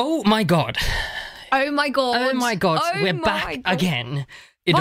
[0.00, 0.76] Oh my god,
[1.52, 2.16] Oh my god.
[2.16, 3.62] oh my god, Oh we're my back God.
[3.66, 4.14] again.
[4.14, 4.24] Vad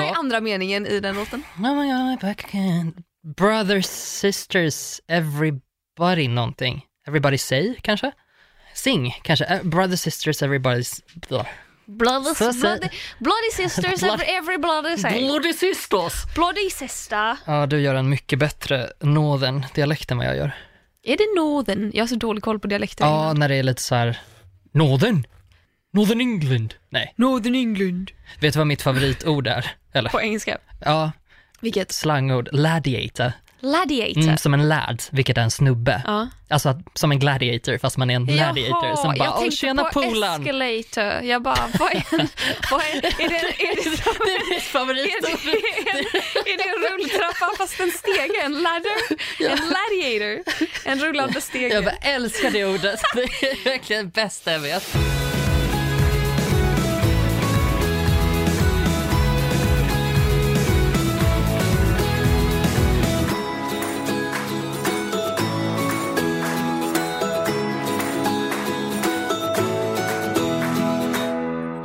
[0.02, 1.44] Idag, är andra meningen i den låten?
[1.56, 2.94] oh my god, we're back again.
[3.38, 6.86] Brothers, sisters, everybody någonting.
[7.08, 8.12] Everybody say kanske?
[8.74, 9.46] Sing kanske?
[9.46, 11.02] Eh, brothers, sisters, everybody's...
[11.86, 12.90] Bloody, Så säg- bloody,
[13.20, 15.28] bloody sisters, Blood- every, every bloody say.
[15.28, 16.14] Bloody sisters!
[16.36, 17.38] Bloody sister.
[17.46, 20.52] Ja, du gör en mycket bättre northern dialekt än vad jag gör.
[21.04, 21.92] Är det northern?
[21.94, 23.06] Jag har så dålig koll på dialekter.
[23.06, 23.40] Ja, innan.
[23.40, 24.20] när det är lite så här
[24.72, 25.26] northern.
[25.94, 26.74] Northern England.
[26.90, 28.12] Nej, Northern England.
[28.40, 29.66] vet du vad mitt favoritord är?
[29.94, 30.10] Eller?
[30.10, 30.58] På engelska.
[30.86, 31.12] Ja,
[31.62, 31.92] Vilket?
[31.92, 32.50] slangord.
[32.52, 33.32] Gladiator.
[33.62, 34.22] Gladiator.
[34.22, 36.02] Mm, som en lad, vilket är en snubbe.
[36.06, 36.28] Ja.
[36.50, 40.02] Alltså som en gladiator fast man är en gladiator som bara jag tänkte tjena på
[40.02, 40.42] polaren.
[40.42, 41.24] escalator.
[41.24, 42.04] Jag bara, vad är,
[42.72, 45.52] vad är, är, det, är, det som, Det är mitt är, det,
[45.90, 48.42] är, det, är det en rulltrappa fast en stege?
[48.46, 48.98] En ladder?
[49.40, 50.44] En gladiator?
[50.86, 51.74] En rullande stege?
[51.74, 53.00] Jag bara älskar det ordet.
[53.16, 54.96] Det är verkligen det bästa jag vet.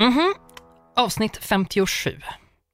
[0.05, 0.35] Mhm.
[0.97, 2.21] Avsnitt 57.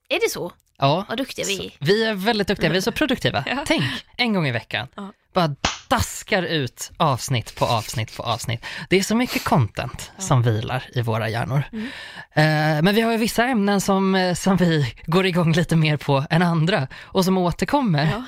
[0.09, 0.53] Är det så?
[0.78, 1.72] Ja, Vad duktiga vi är.
[1.78, 3.45] vi är väldigt duktiga, vi är så produktiva.
[3.47, 3.64] Ja.
[3.67, 3.84] Tänk,
[4.17, 4.89] en gång i veckan.
[4.97, 5.12] Ja.
[5.34, 5.55] Bara
[5.89, 8.64] daskar ut avsnitt på avsnitt på avsnitt.
[8.89, 11.62] Det är så mycket content som vilar i våra hjärnor.
[11.72, 11.84] Mm.
[12.33, 15.97] Eh, men vi har ju vissa ämnen som, eh, som vi går igång lite mer
[15.97, 18.11] på än andra och som återkommer.
[18.12, 18.25] Ja.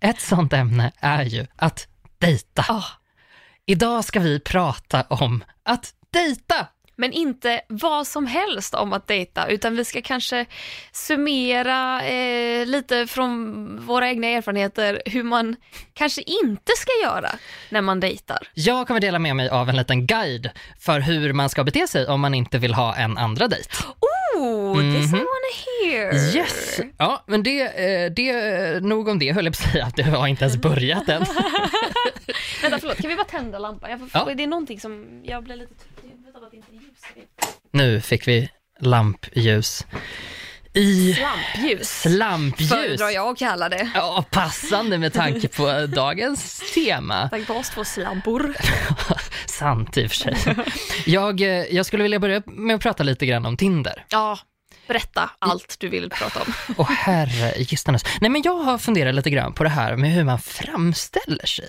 [0.08, 1.86] Ett sånt ämne är ju att
[2.18, 2.64] dejta.
[2.68, 2.84] Ah.
[3.66, 6.66] Idag ska vi prata om att dejta.
[6.96, 10.46] Men inte vad som helst om att dejta, utan vi ska kanske
[10.92, 15.56] summera eh, lite från våra egna erfarenheter hur man
[15.94, 17.30] kanske inte ska göra
[17.70, 18.38] när man dejtar.
[18.54, 22.06] Jag kommer dela med mig av en liten guide för hur man ska bete sig
[22.06, 23.68] om man inte vill ha en andra dejt.
[24.36, 25.52] Oh, this I wanna
[25.90, 26.12] hear!
[26.12, 26.36] Mhm.
[26.36, 26.80] Yes!
[26.98, 30.02] Ja, men det, eh, det, nog om det höll jag på att säga, att det
[30.02, 31.24] har inte ens börjat än.
[32.62, 33.90] Vänta, förlåt, kan vi bara tända lampan?
[33.90, 34.34] Jag får, Ja.
[34.34, 35.74] Det är någonting som, jag blir lite
[37.70, 38.48] Nu fick vi
[38.80, 39.86] lampljus.
[40.74, 42.70] I Slampljus, slampljus.
[42.70, 43.90] föredrar jag att kalla det.
[43.94, 47.28] Ja, passande med tanke på dagens tema.
[47.30, 48.54] Tack på oss två slampor.
[49.46, 50.36] Sant i och för sig.
[51.06, 54.04] Jag, eh, jag skulle vilja börja med att prata lite grann om Tinder.
[54.08, 54.38] Ja,
[54.86, 56.52] berätta allt du vill prata om.
[56.76, 58.04] Och herre gistanes.
[58.20, 61.68] Nej men jag har funderat lite grann på det här med hur man framställer sig.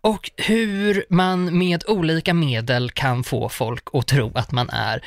[0.00, 5.04] Och hur man med olika medel kan få folk att tro att man är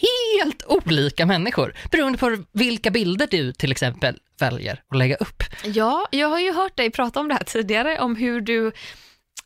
[0.00, 1.74] helt olika människor.
[1.90, 5.42] Beroende på vilka bilder du till exempel väljer att lägga upp.
[5.64, 8.72] Ja, jag har ju hört dig prata om det här tidigare, om hur du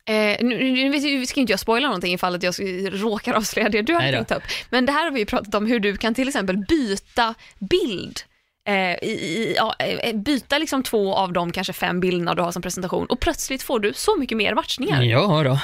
[0.07, 2.55] Eh, nu, nu ska inte jag spoila någonting ifall att jag
[2.91, 4.43] råkar avslöja det du har tänkt upp.
[4.69, 8.19] Men det här har vi ju pratat om hur du kan till exempel byta bild.
[8.67, 12.51] Eh, i, ja, eh, eh, byta liksom två av de kanske fem bilderna du har
[12.51, 15.01] som presentation och plötsligt får du så mycket mer matchningar.
[15.03, 15.59] Ja då.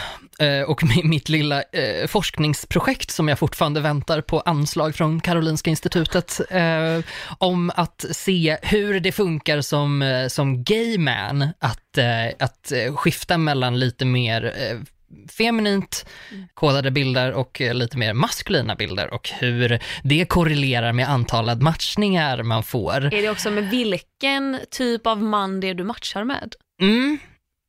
[0.45, 6.41] Eh, Och mitt lilla eh, forskningsprojekt som jag fortfarande väntar på anslag från Karolinska institutet
[6.49, 6.99] eh,
[7.37, 13.37] om att se hur det funkar som, eh, som gay man att, eh, att skifta
[13.37, 14.77] mellan lite mer eh,
[15.37, 16.05] feminint
[16.53, 22.43] kodade bilder och eh, lite mer maskulina bilder och hur det korrelerar med antalet matchningar
[22.43, 23.05] man får.
[23.13, 26.53] Är det också med vilken typ av man det är du matchar med?
[26.81, 27.17] Mm.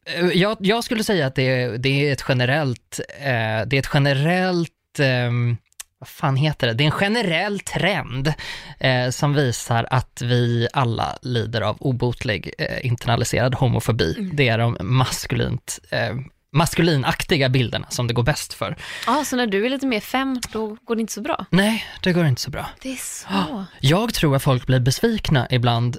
[0.06, 3.78] Eh, Jag, jag skulle säga att det, är- det är ett generellt, eh, det är
[3.78, 5.56] ett generellt, ehm,
[5.98, 6.72] vad fan heter det?
[6.72, 8.32] Det är en generell trend
[8.80, 14.30] eh, som visar att vi alla lider av obotlig eh, internaliserad homofobi.
[14.32, 16.14] Det är de maskulint, eh,
[16.54, 18.76] maskulinaktiga bilderna som det går bäst för.
[19.06, 21.46] Ja, så när du är lite mer fem, då går det inte så bra?
[21.50, 22.66] Nej, det går inte så bra.
[22.82, 23.64] Det är så.
[23.80, 25.98] Jag tror att folk blir besvikna ibland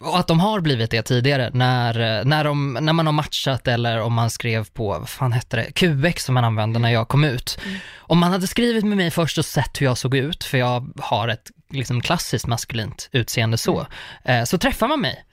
[0.00, 4.00] och att de har blivit det tidigare när, när, de, när man har matchat eller
[4.00, 7.24] om man skrev på, vad fan hette det, QX som man använde när jag kom
[7.24, 7.58] ut.
[7.96, 10.92] Om man hade skrivit med mig först och sett hur jag såg ut, för jag
[10.98, 13.86] har ett liksom klassiskt maskulint utseende så,
[14.24, 15.24] eh, så träffar man mig.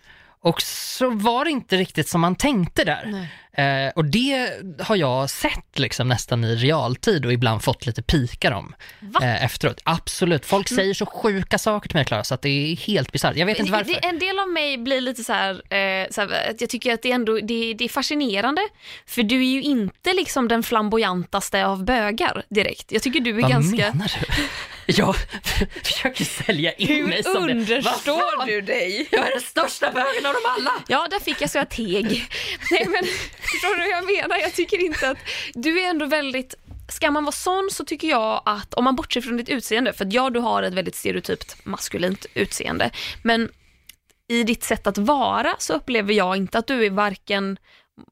[0.46, 3.28] Och så var det inte riktigt som man tänkte där.
[3.58, 8.52] Eh, och det har jag sett liksom nästan i realtid och ibland fått lite pikar
[8.52, 8.76] om
[9.22, 9.82] eh, efteråt.
[9.84, 13.36] Absolut, folk säger så sjuka saker till mig Klara, så att det är helt bisarrt.
[13.36, 13.94] Jag vet inte varför.
[13.94, 16.94] Det, en del av mig blir lite så här, eh, så här att jag tycker
[16.94, 18.62] att det är, ändå, det, det är fascinerande.
[19.06, 22.92] För du är ju inte liksom den flamboyantaste av bögar direkt.
[22.92, 23.92] Jag tycker du är Vad ganska...
[23.92, 24.44] menar du?
[24.98, 25.16] Jag
[25.84, 29.08] försöker sälja in mig som understår du dig?
[29.12, 30.72] Jag är den största bögen av dem alla!
[30.88, 32.30] Ja, där fick jag så jag teg.
[32.72, 33.04] Nej men
[33.42, 34.38] förstår du vad jag menar?
[34.38, 35.18] Jag tycker inte att...
[35.54, 36.56] Du är ändå väldigt
[36.90, 40.08] ska man vara sån så tycker jag att om man bortser från ditt utseende, för
[40.12, 42.92] ja du har ett väldigt stereotypt maskulint utseende,
[43.24, 43.50] men
[44.28, 47.58] i ditt sätt att vara så upplever jag inte att du är varken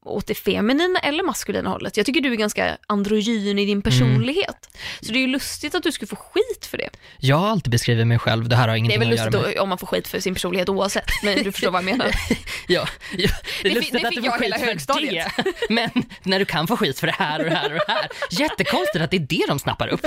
[0.04, 1.96] åt det feminina eller maskulina hållet.
[1.96, 4.76] Jag tycker du är ganska androgyn i din personlighet.
[5.00, 6.90] Så det är ju lustigt att du skulle få skit för det.
[7.18, 9.26] Jag har alltid beskrivit mig själv, det här har Det är ingenting väl att göra
[9.26, 9.56] lustigt med...
[9.56, 12.10] då, om man får skit för sin personlighet oavsett, men du förstår vad jag menar.
[12.66, 13.28] Ja, ja,
[13.62, 15.28] det är Det lustigt det att du får skit för högstadiet.
[15.36, 15.90] det, men
[16.22, 18.08] när du kan få skit för det här och det här och det här.
[18.30, 20.06] Jättekonstigt att det är det de snappar upp.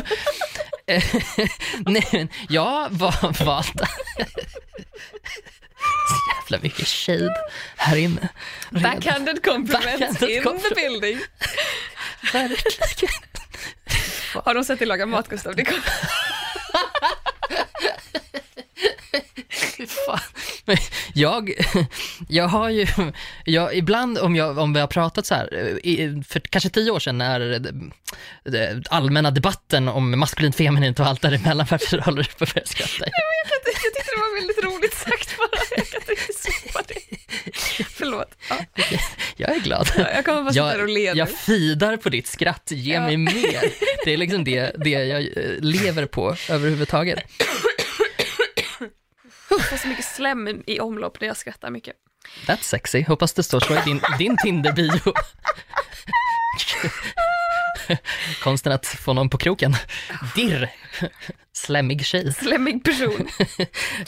[1.79, 3.81] Nej, jag har valt...
[6.49, 7.35] Jävla mycket shade
[7.77, 8.29] här inne.
[8.69, 8.83] Redan.
[8.91, 10.69] Backhanded compliments Backhanded in compliment.
[10.69, 11.19] the building.
[12.33, 13.13] Verkligen.
[14.33, 15.55] Har de sett dig laga mat Gustav?
[15.55, 15.75] Det kom...
[15.75, 15.91] Fy
[16.71, 17.09] fan.
[18.75, 18.97] Men
[21.13, 21.53] jag,
[22.29, 22.87] jag har ju,
[23.45, 26.99] jag, ibland om, jag, om vi har pratat så här, i, för kanske tio år
[26.99, 27.63] sedan när
[28.89, 33.05] allmänna debatten om maskulint, feminint och allt däremellan, varför håller du på att börja skratta?
[33.05, 35.49] Jag tyckte det var väldigt roligt sagt bara.
[35.77, 37.17] Jag kan inte släppa det.
[37.89, 38.35] Förlåt.
[38.49, 38.55] Ja,
[39.37, 39.87] Jag är glad.
[39.97, 43.01] jag kommer bara sitta här och Jag, le jag fidar på ditt skratt, ge Ja.
[43.01, 43.61] mig mer.
[44.05, 47.19] Det är liksom det, det jag eh, lever på överhuvudtaget.
[49.49, 51.95] Jag får så mycket slem i- omlopp när jag skrattar mycket.
[52.45, 55.13] That's sexy, hoppas det står så i din, din Tinder-bio.
[58.44, 59.73] Konsten att få någon på kroken.
[60.35, 60.69] Dirr,
[61.53, 62.33] slemmig tjej.
[62.33, 63.27] Slemmig person.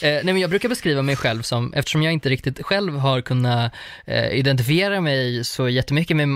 [0.02, 3.22] Eh, nej men jag brukar beskriva mig själv som, eftersom jag inte riktigt själv har
[3.22, 3.74] kunnat
[4.06, 6.28] eh, identifiera mig så jättemycket med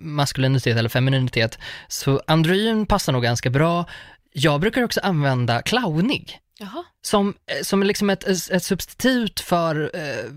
[0.00, 1.58] maskulinitet eller femininitet,
[1.88, 3.84] så androgyn passar nog ganska bra.
[4.32, 6.84] Jag brukar också använda clownig Jaha.
[7.02, 10.30] som, eh, som är liksom ett, ett substitut för eh,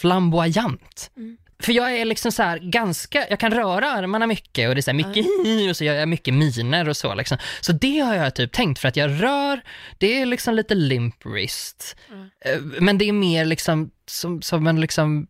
[0.00, 1.10] flamboyant.
[1.16, 1.36] Mm.
[1.62, 4.82] För jag är liksom så här ganska, jag kan röra armarna mycket och det är
[4.82, 5.26] så här mycket
[5.70, 7.38] och så gör jag mycket miner och så liksom.
[7.60, 9.60] Så det har jag typ tänkt för att jag rör,
[9.98, 11.96] det är liksom lite limp wrist.
[12.10, 12.30] Mm.
[12.44, 15.26] Eh, Men det är mer liksom som, som en liksom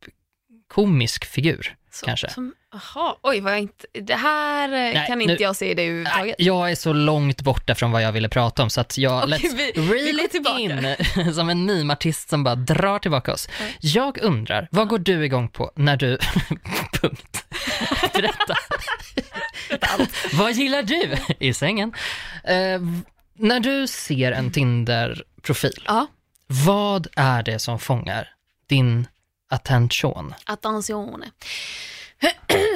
[0.69, 1.77] komisk figur.
[1.93, 2.31] Så, Kanske.
[2.31, 5.75] Som, aha, oj vad jag inte, det här eh, Nej, kan nu- inte jag se
[5.75, 6.37] det överhuvudtaget.
[6.39, 9.39] Jag är så långt borta från vad jag ville prata om så att jag, Okej,
[9.39, 10.59] let's vi- reel it tillbaka.
[10.61, 10.97] in
[11.35, 13.49] som en meme-artist som bara drar tillbaka oss.
[13.61, 13.65] Ja.
[13.81, 16.19] Jag undrar, vad går du igång på när du,
[17.01, 17.45] punkt,
[18.13, 18.55] berätta.
[20.33, 21.93] vad gillar du i sängen?
[22.45, 22.81] Eh,
[23.35, 26.07] när du ser en Tinder-profil, Ja,
[26.47, 28.29] vad är det som fångar
[28.67, 29.07] din
[29.51, 30.35] attention?
[30.45, 31.31] attenzione.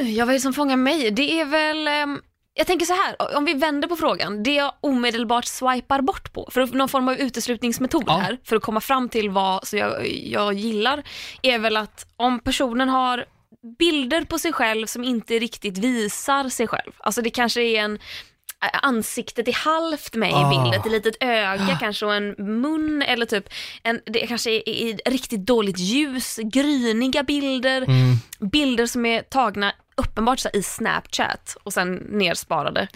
[0.04, 1.10] Ja, vad är det som fångar mig?
[1.10, 2.20] Det är väl, ehm,
[2.54, 6.48] jag tänker så här, om vi vänder på frågan, det jag omedelbart swipar bort på,
[6.52, 8.16] för någon form av uteslutningsmetod Ja.
[8.16, 11.02] här, för att komma fram till vad så jag, jag gillar,
[11.42, 13.24] är väl att om personen har
[13.78, 17.98] bilder på sig själv som inte riktigt visar sig själv, alltså det kanske är en
[18.72, 20.50] ansiktet är halvt med i Ah.
[20.50, 23.48] bilden, ett litet öga kanske och en mun eller typ
[23.82, 28.16] en, det kanske är i riktigt dåligt ljus, gryniga bilder, Mm.
[28.50, 32.88] bilder som är tagna uppenbart så i Snapchat och sen nersparade.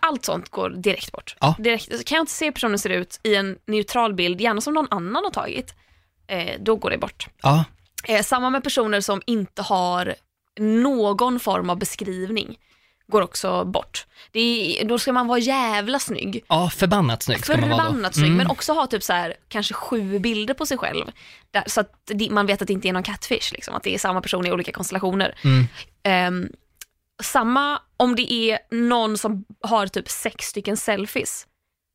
[0.00, 1.36] Allt sånt går direkt bort.
[1.40, 1.54] Ja.
[1.58, 4.74] Direkt, kan jag inte se hur personen ser ut i en neutral bild, gärna som
[4.74, 5.74] någon annan har tagit,
[6.26, 7.28] eh, då går det bort.
[7.42, 7.64] Ja,
[8.08, 10.14] Eh, samma med personer som inte har
[10.60, 12.58] någon form av beskrivning
[13.12, 14.06] går också bort.
[14.32, 16.44] Är, då ska man vara jävla snygg.
[16.48, 17.86] ja förbannat snygg ska man vara då.
[17.86, 18.36] Förbannat snygg, Mm.
[18.36, 21.04] men också ha typ så här, kanske sju bilder på sig själv.
[21.50, 23.94] Där, så att det, man vet att det inte är någon catfish, liksom, att det
[23.94, 25.38] är samma person i olika konstellationer.
[25.44, 25.64] Mm.
[26.02, 26.48] Ehm,
[27.22, 31.46] samma om det är någon som har typ sex stycken selfies.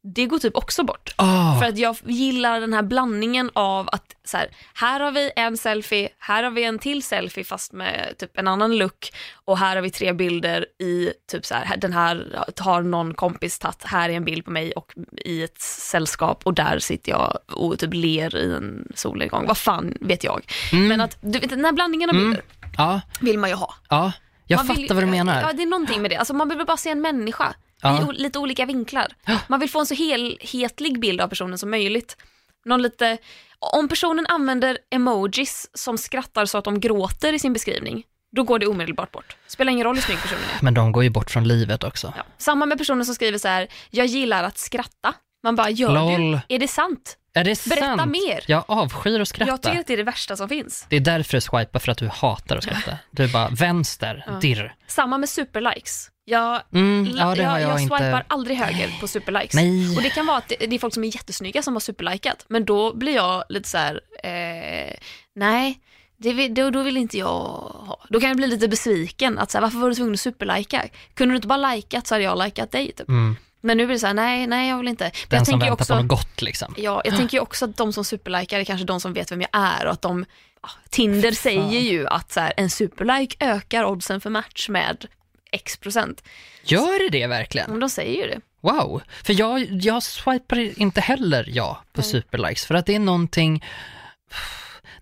[0.04, 1.14] Det går typ också bort.
[1.16, 1.60] Ah.
[1.60, 5.58] För att jag gillar den här blandningen av att så här, här har vi en
[5.58, 9.12] selfie, här har vi en till selfie fast med typ en annan look
[9.46, 13.60] och här har vi tre bilder i typ så här, den här har någon kompis
[13.60, 14.94] tagit, här är en bild på mig och
[15.26, 19.48] i ett sällskap och där sitter jag och typ ler i en solnedgång.
[19.48, 20.46] Vad fan vet jag.
[20.72, 20.88] Mm.
[20.88, 22.28] Men att du vet, den här blandningen av Mm.
[22.30, 22.46] bilder
[22.78, 23.74] Ja, vill man ju ha.
[23.90, 24.12] ja.
[24.48, 25.42] Jag Man fattar vill- vad du menar.
[25.42, 26.16] Ja, det är någonting med det.
[26.18, 28.14] Alltså, man vill bara se en människa Ja.
[28.14, 29.08] i lite olika vinklar.
[29.48, 32.18] Man vill få en så helhetlig bild av personen som möjligt.
[32.66, 33.18] Någon lite,
[33.60, 38.04] om personen använder emojis som skrattar så att de gråter i sin beskrivning,
[38.36, 39.36] då går det omedelbart bort.
[39.48, 40.64] Spelar ingen roll hur snygg personen är.
[40.64, 42.14] Men de går ju bort från livet också.
[42.18, 42.24] Ja.
[42.38, 45.14] Samma med personer som skriver så här, jag gillar att skratta.
[45.44, 46.32] Man bara, gör Lol.
[46.48, 46.56] du?
[46.56, 47.18] Är det sant?
[47.34, 48.12] Är det Berätta sant?
[48.12, 48.44] mer.
[48.48, 49.52] Jag avskyr att skratta.
[49.52, 50.86] Jag tycker att det är det värsta som finns.
[50.90, 52.98] Det är därför du swipar, för att du hatar att skratta.
[53.12, 54.34] Du är bara vänster, Ja.
[54.34, 54.76] dirr.
[54.88, 56.08] Samma med superlikes.
[56.26, 57.96] Jag Mm, ja, jag, jag, jag inte.
[57.98, 59.56] swipar aldrig höger på superlikes.
[59.56, 59.96] Nej.
[59.98, 62.46] Och det kan vara att det, det är folk som är jättesnygga som har superlikat,
[62.50, 64.96] men då blir jag lite så här, eh,
[65.36, 65.80] nej,
[66.18, 68.06] Det, då, då vill inte jag ha.
[68.10, 69.40] Då kan jag bli lite besviken.
[69.40, 70.84] Att så här, varför var du tvungen att superlajka?
[71.14, 72.92] Kunde du inte bara likat så hade jag likat dig.
[72.92, 73.10] Typ.
[73.10, 73.36] Mm.
[73.62, 75.04] Men nu blir det så här, nej, nej jag vill inte.
[75.04, 76.76] Men Den jag som väntar också, på något gott liksom.
[76.78, 79.42] Ja, jag tänker ju också att de som superlikar är kanske de som vet vem
[79.42, 80.26] jag är och att de,
[80.64, 85.06] ja, Tinder säger ju att så här, en superlike ökar oddsen för match med
[85.52, 86.24] x procent.
[86.64, 87.72] Gör det det verkligen?
[87.72, 88.42] Men de säger ju det.
[88.62, 93.66] Wow, för jag, jag swipar inte heller ja på superlikes för att det är någonting,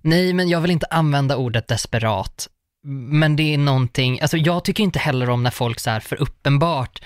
[0.02, 2.48] nej men jag vill inte använda ordet desperat,
[2.84, 6.22] men det är någonting, alltså jag tycker inte heller om när folk så här för
[6.22, 7.02] uppenbart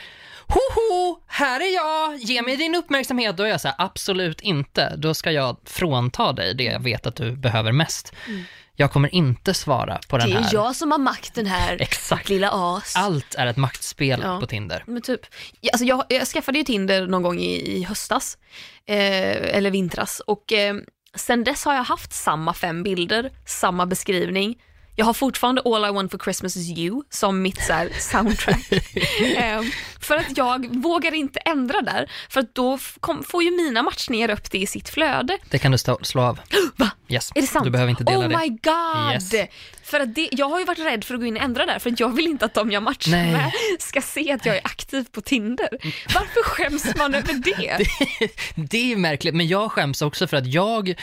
[0.47, 0.92] Hoho,
[1.33, 3.37] här är jag, ge mig din uppmärksamhet.
[3.37, 4.95] Då är jag så här, absolut inte.
[4.95, 8.13] Då ska jag frånta dig det jag vet att du behöver mest.
[8.75, 10.49] Jag kommer inte svara på den Det är här.
[10.53, 12.29] jag som har makten här, Exakt.
[12.29, 12.95] lilla as.
[12.95, 14.39] Allt är ett maktspel Ja.
[14.39, 14.83] på Tinder.
[14.87, 15.21] Men typ,
[15.73, 18.37] alltså jag, jag skaffade ju Tinder någon gång i, i höstas,
[18.85, 20.75] eh, eller vintras, och eh,
[21.15, 24.55] sen dess har jag haft samma fem bilder, samma beskrivning.
[24.95, 28.71] Jag har fortfarande All I want for Christmas is you som mitt så soundtrack.
[29.37, 29.61] eh,
[29.99, 34.29] för att jag vågar inte ändra där, för att då kom, får ju mina matchningar
[34.29, 35.37] upp det i sitt flöde.
[35.49, 36.39] Det kan du stå, slå av.
[36.75, 36.91] Va?
[37.07, 37.31] Yes.
[37.35, 37.65] Är det sant?
[37.65, 38.37] Du behöver inte dela oh det.
[38.37, 39.13] my god!
[39.13, 39.49] Yes.
[39.83, 41.79] För att det, jag har ju varit rädd för att gå in och ändra där,
[41.79, 43.31] för att jag vill inte att de jag matchar Nej.
[43.31, 45.69] med ska se att jag är aktiv på Tinder.
[46.13, 47.77] Varför skäms man över det?
[48.55, 50.95] Det är märkligt, men jag skäms också för att jag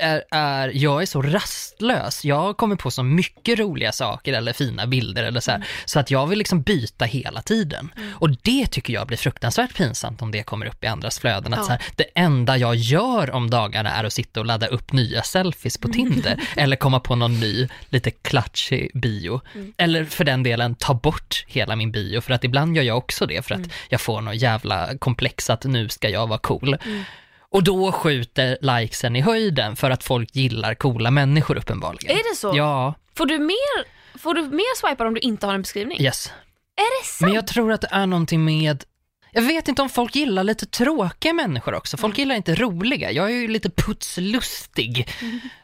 [0.00, 2.24] är, är, jag är så rastlös.
[2.24, 6.10] Jag kommer på så mycket roliga saker eller fina bilder eller så här, så att
[6.10, 7.92] jag vill liksom byta hela tiden.
[8.14, 11.52] Och det tycker jag blir fruktansvärt pinsamt om det kommer upp i andras flöden.
[11.54, 11.64] Att Ja.
[11.64, 15.22] så här, det enda jag gör om dagarna är att sitta och ladda upp nya
[15.22, 19.40] selfies på Tinder eller komma på någon ny, lite klatschig bio.
[19.76, 23.26] Eller för den delen ta bort hela min bio, för att ibland gör jag också
[23.26, 26.76] det för att jag får någon jävla komplex att nu ska jag vara cool.
[27.52, 32.16] Och då skjuter likesen i höjden för att folk gillar coola människor uppenbarligen.
[32.16, 32.52] Är det så?
[32.56, 33.84] Ja, Får du mer,
[34.18, 36.00] får du mer swipar om du inte har en beskrivning?
[36.00, 36.32] yes.
[36.76, 37.20] Är det sant?
[37.20, 38.84] Men jag tror att det är någonting med
[39.32, 41.96] jag vet inte om folk gillar lite tråkiga människor också.
[41.96, 43.12] Folk gillar inte roliga.
[43.12, 45.08] Jag är ju lite putslustig.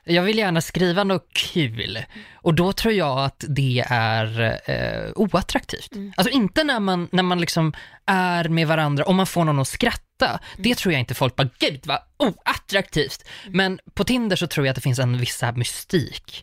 [0.05, 1.99] Jag vill gärna skriva något kul.
[2.35, 5.93] Och då tror jag att det är eh, oattraktivt.
[6.17, 7.73] Alltså inte när man, när man liksom
[8.07, 10.41] är med varandra, om man får någon att skratta.
[10.57, 13.29] Det tror jag inte folk bara, gud vad oattraktivt.
[13.49, 16.43] Men på Tinder så tror jag att det finns en viss mystik.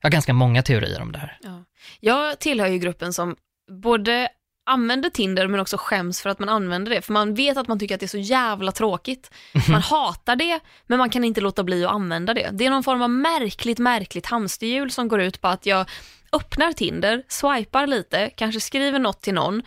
[0.00, 1.38] Jag har ganska många teorier om det här.
[1.42, 1.64] Ja.
[2.00, 3.36] Jag tillhör ju gruppen som
[3.82, 4.28] både
[4.70, 7.02] använder Tinder men också skäms för att man använder det.
[7.02, 9.30] För man vet att man tycker att det är så jävla tråkigt.
[9.68, 12.50] Man hatar det, men man kan inte låta bli att använda det.
[12.52, 15.86] Det är någon form av märkligt, märkligt hamsterhjul som går ut på att jag
[16.32, 19.62] öppnar Tinder, swipar lite, kanske skriver något till någon,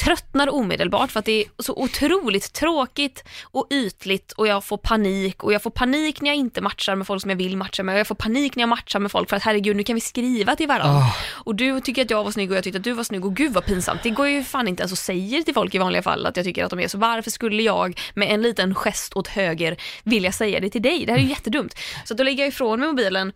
[0.00, 5.44] tröttnar omedelbart för att det är så otroligt tråkigt och ytligt och jag får panik
[5.44, 7.92] och jag får panik när jag inte matchar med folk som jag vill matcha med
[7.92, 10.00] och jag får panik när jag matchar med folk för att herregud nu kan vi
[10.00, 11.16] skriva till varandra Åh.
[11.44, 13.36] och du tycker att jag var snygg och jag tyckte att du var snygg och
[13.36, 14.02] gud vad pinsamt.
[14.02, 16.46] Det går ju fan inte ens att säga till folk i vanliga fall att jag
[16.46, 20.32] tycker att de är så varför skulle jag med en liten gest åt höger vilja
[20.32, 21.06] säga det till dig?
[21.06, 21.74] Det här är ju jättedumt.
[22.04, 23.32] Så då lägger jag ifrån mig mobilen,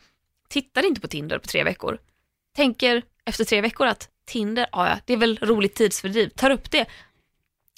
[0.49, 1.99] tittar inte på Tinder på tre veckor,
[2.57, 6.71] tänker efter tre veckor att Tinder, ja, ja, det är väl roligt tidsfördriv, tar upp
[6.71, 6.87] det,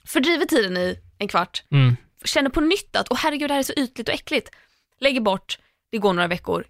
[0.05, 1.97] fördriver tiden i en kvart, Mm.
[2.25, 4.51] känner på nytt att, åh herregud det här är så ytligt och äckligt,
[5.01, 5.59] lägger bort,
[5.91, 6.65] det går några veckor,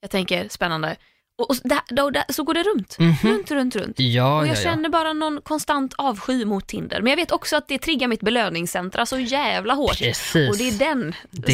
[0.00, 0.96] jag tänker spännande,
[1.38, 3.14] och, och där, där, så går det runt, Mhm.
[3.22, 4.00] runt, runt, runt.
[4.00, 4.62] Ja, Och jag ja, ja.
[4.62, 7.00] känner bara någon konstant avsky mot Tinder.
[7.02, 9.98] Men jag vet också att det triggar mitt belöningscentra så jävla hårt.
[9.98, 10.50] Precis.
[10.50, 11.52] Och det är den Det, som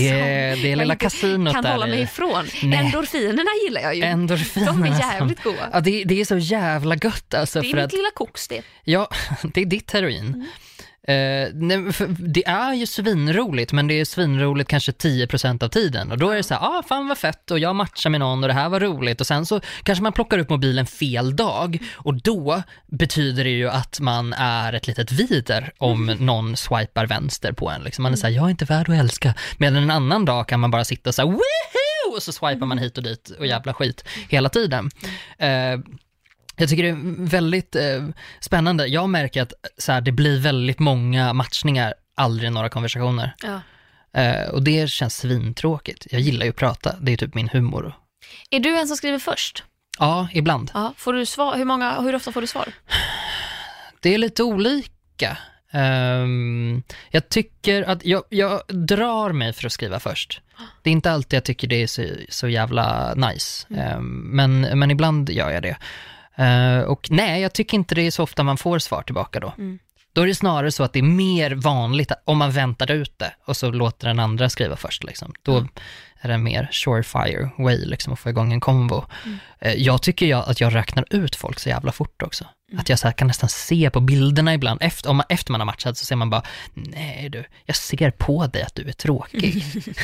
[0.63, 2.03] det jag lilla kasinot kan hålla mig i.
[2.03, 2.47] ifrån.
[2.63, 2.79] Nej.
[2.79, 4.03] Endorfinerna gillar jag ju.
[4.03, 5.69] Endorfinerna De är jävligt goda.
[5.73, 7.61] Ja, det, det är så jävla gött alltså.
[7.61, 8.63] Det är mitt att, lilla koks det.
[8.85, 9.09] ja,
[9.43, 10.27] det är ditt heroin.
[10.27, 10.47] Mm.
[11.09, 11.85] Eh, nej,
[12.19, 16.11] det är ju svinroligt, men det är svinroligt kanske 10% av tiden.
[16.13, 18.43] Och då är det så här, ah, fan vad fett och jag matchar med någon
[18.45, 19.21] och det här var roligt.
[19.21, 23.69] Och sen så kanske man plockar upp mobilen fel dag och då betyder det ju
[23.71, 26.27] att man är ett litet vider om Mm.
[26.27, 27.83] någon swipar vänster på en.
[27.83, 28.03] Liksom.
[28.03, 29.35] Man är så här, jag är inte värd att älska.
[29.59, 32.17] Medan en annan dag kan man bara sitta och säga, woohoo!
[32.17, 34.91] Och så swipar man hit och dit och jävla skit hela tiden.
[35.39, 35.79] Eh,
[36.57, 38.09] jag tycker det är väldigt eh,
[38.41, 38.87] spännande.
[38.87, 43.35] Jag märker att så här, det blir väldigt många matchningar, aldrig några konversationer.
[43.43, 43.61] Ja.
[44.21, 46.07] Eh, och det känns svintråkigt.
[46.11, 47.95] Jag gillar ju att prata, det är typ min humor.
[48.51, 49.65] Är du en som skriver först?
[49.99, 50.71] Ja, ibland.
[50.75, 50.95] Ja.
[50.97, 51.57] Får du svar?
[51.57, 52.69] Hur, många, hur ofta får du svar?
[54.01, 55.39] Det är lite olika.
[55.73, 60.41] Ehm, jag tycker att jag, jag drar mig för att skriva först.
[60.83, 64.91] Det är inte alltid jag tycker det är så, så jävla nice, Ehm, men, men
[64.91, 65.77] ibland gör jag det.
[66.37, 69.55] Eh, och nej, jag tycker inte det är så ofta man får svar tillbaka då.
[69.59, 69.79] Mm.
[70.13, 73.35] Då är det snarare så att det är mer vanligt om man väntar ut det
[73.45, 75.05] och så låter den andra skriva först.
[75.05, 75.35] Liksom.
[75.43, 75.67] Då
[76.21, 79.05] är det mer surefire way liksom, att få igång en konvo.
[79.59, 82.45] Eh, Jag tycker jag, att jag räknar ut folk så jävla fort också.
[82.79, 85.67] Att jag så kan nästan se på bilderna ibland, efter, om man, efter man har
[85.67, 86.43] matchat så ser man bara,
[86.75, 89.65] nej du, jag ser på dig att du är tråkig.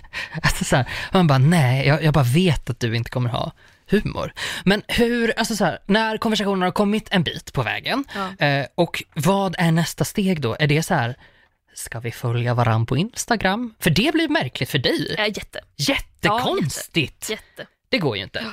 [0.42, 3.52] alltså så här, man bara, nej, jag, jag bara vet att du inte kommer ha
[3.90, 4.32] humor.
[4.64, 8.04] Men hur, alltså så här, när konversationen har kommit en bit på vägen,
[8.38, 8.46] Ja.
[8.46, 10.56] eh, och vad är nästa steg då?
[10.58, 11.16] Är det så här,
[11.74, 13.74] ska vi följa varann på Instagram?
[13.80, 15.14] För det blir märkligt för dig.
[15.18, 17.30] Äh, jätte, Jättekonstigt!
[17.30, 17.66] jätte.
[17.88, 18.44] Det går ju inte.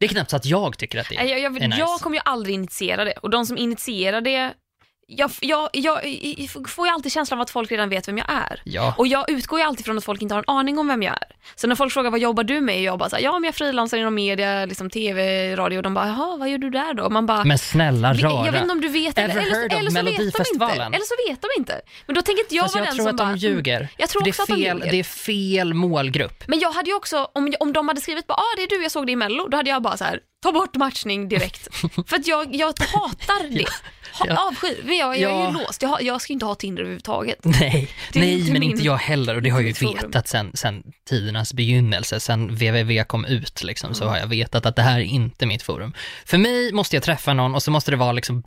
[0.00, 1.78] Det är knappt så att jag tycker att det är, Jag, jag, är nice.
[1.80, 4.54] jag kommer ju aldrig initiera det och de som initierar det,
[5.08, 6.06] jag, jag, jag,
[6.38, 8.62] jag får ju alltid känslan av att folk redan vet vem jag är.
[8.64, 8.94] Ja.
[8.98, 11.12] Och jag utgår ju alltid från att folk inte har en aning om vem jag
[11.12, 11.28] är.
[11.54, 12.82] Så när folk frågar vad jobbar du med?
[12.82, 15.76] Jag bara såhär, ja men jag frilansar inom media, liksom tv, radio.
[15.76, 17.10] Och de bara, jaha vad gör du där då?
[17.10, 18.46] Man bara, Men snälla "Vi- rara.
[18.46, 20.74] jag vet inte om du vet eller, heard of eller, så vet de inte.
[20.74, 21.80] Eller så vet de inte.
[22.06, 23.88] Men då tänker inte jag Fast vara jag den tror som att bara, de ljuger.
[23.98, 24.90] Jag tror också det, att är de fel, ljuger.
[24.92, 26.44] det är fel målgrupp.
[26.48, 28.82] Men jag hade ju också, om, om de hade skrivit bara ah, det är du,
[28.82, 31.68] jag såg det i mello, då hade jag bara så här, ta bort matchning direkt.
[32.08, 33.66] För att jag, jag hatar det.
[34.18, 34.48] Ha, Ja.
[34.48, 35.82] Avsky, men jag, jag är ju låst.
[35.82, 37.38] Jag, jag ska inte ha Tinder överhuvudtaget.
[37.44, 40.50] Nej, nej inte men min- inte jag heller och det har jag ju vetat sen,
[40.54, 44.98] sen tidernas begynnelse, sen www kom ut liksom, så har jag vetat att det här
[44.98, 45.94] är inte mitt forum.
[46.26, 48.40] För mig måste jag träffa någon och så måste det vara liksom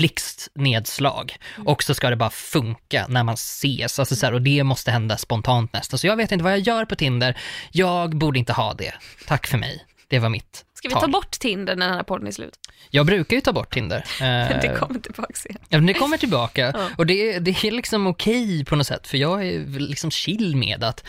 [0.53, 1.35] blixtnedslag
[1.65, 4.91] och så ska det bara funka när man ses, alltså så här, och det måste
[4.91, 5.99] hända spontant nästan.
[5.99, 7.37] Så jag vet inte vad jag gör på Tinder,
[7.71, 8.93] jag borde inte ha det.
[9.27, 9.85] Tack för mig.
[10.07, 12.55] Det var mitt Ska vi ta bort Tinder när den här podden är slut?
[12.89, 14.03] Jag brukar ju ta bort Tinder.
[14.19, 15.55] Det Eh, kommer tillbaka sen.
[15.69, 16.89] Ja, det kommer tillbaka Ja.
[16.97, 20.83] och det, det är liksom okej på något sätt för jag är liksom chill med
[20.83, 21.03] att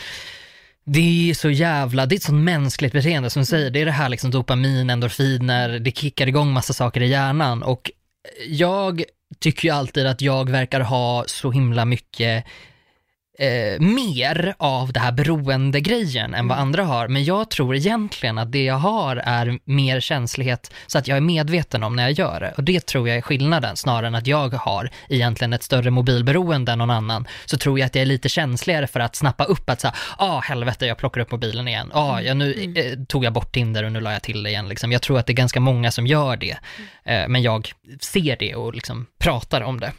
[0.85, 3.85] det är så jävla, det är ett sånt mänskligt beteende som du säger, det är
[3.85, 7.91] det här liksom dopamin, endorfiner, det kickar igång massa saker i hjärnan och
[8.47, 9.03] jag
[9.39, 12.45] tycker ju alltid att jag verkar ha så himla mycket
[13.41, 17.07] eh, mer av det här beroendegrejen än vad andra har.
[17.07, 21.21] Men jag tror egentligen att det jag har är mer känslighet så att jag är
[21.21, 22.53] medveten om när jag gör det.
[22.57, 26.71] Och det tror jag är skillnaden snarare än att jag har egentligen ett större mobilberoende
[26.71, 27.27] än någon annan.
[27.45, 30.39] Så tror jag att jag är lite känsligare för att snappa upp att säga, ah
[30.39, 31.91] helvete jag plockar upp mobilen igen.
[31.93, 34.69] Ah, ja, nu eh, tog jag bort Tinder och nu la jag till det igen.
[34.69, 34.91] Liksom.
[34.91, 36.57] Jag tror att det är ganska många som gör det.
[37.05, 39.91] Eh, men jag ser det och liksom pratar om det.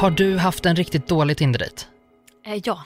[0.00, 1.84] Har du haft en riktigt dålig Tinder-dejt?
[2.46, 2.84] Eh, ja.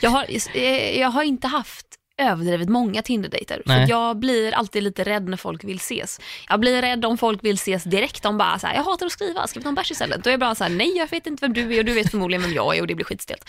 [0.00, 1.86] jag, har, eh, jag har inte haft
[2.18, 3.62] överdrivet många Tinder-dejter.
[3.66, 6.20] För jag blir alltid lite rädd när folk vill ses.
[6.48, 8.22] Jag blir rädd om folk vill ses direkt.
[8.22, 10.24] De bara så här, jag hatar att skriva, ska vi ta en bärs istället?
[10.24, 11.92] Då är jag bara så här, nej jag vet inte vem du är och du
[11.92, 13.48] vet förmodligen vem jag är och det blir skitstelt.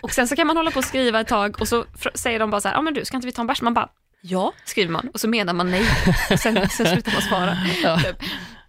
[0.00, 1.84] Och sen så kan man hålla på och skriva ett tag och så
[2.14, 3.62] säger de bara så här, ja men du ska inte vi ta en bärs?
[3.62, 3.88] Man bara,
[4.20, 5.84] ja skriver man och så menar man nej.
[6.30, 7.56] Och sen, sen slutar man svara.
[7.82, 7.98] Ja.
[7.98, 8.22] Typ.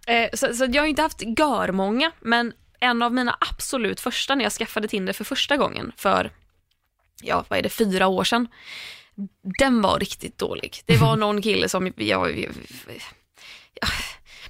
[0.06, 4.44] Eh, så, så jag har inte haft görmånga, men en av mina absolut första när
[4.44, 6.30] jag skaffade Tinder för första gången för,
[7.22, 8.48] ja vad är det, fyra år sedan.
[9.58, 10.82] Den var riktigt dålig.
[10.86, 12.50] Det var någon kille som, jag, jag, jag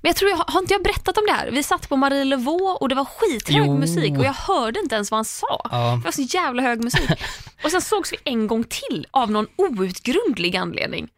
[0.02, 1.50] men jag tror, jag, har inte jag berättat om det här?
[1.50, 3.78] Vi satt på Marie Laveau och det var skithög Jo.
[3.78, 5.60] musik och jag hörde inte ens vad han sa.
[5.70, 5.96] Ja.
[5.96, 7.10] Det var så jävla hög musik.
[7.64, 11.08] Och sen sågs vi en gång till av någon outgrundlig anledning.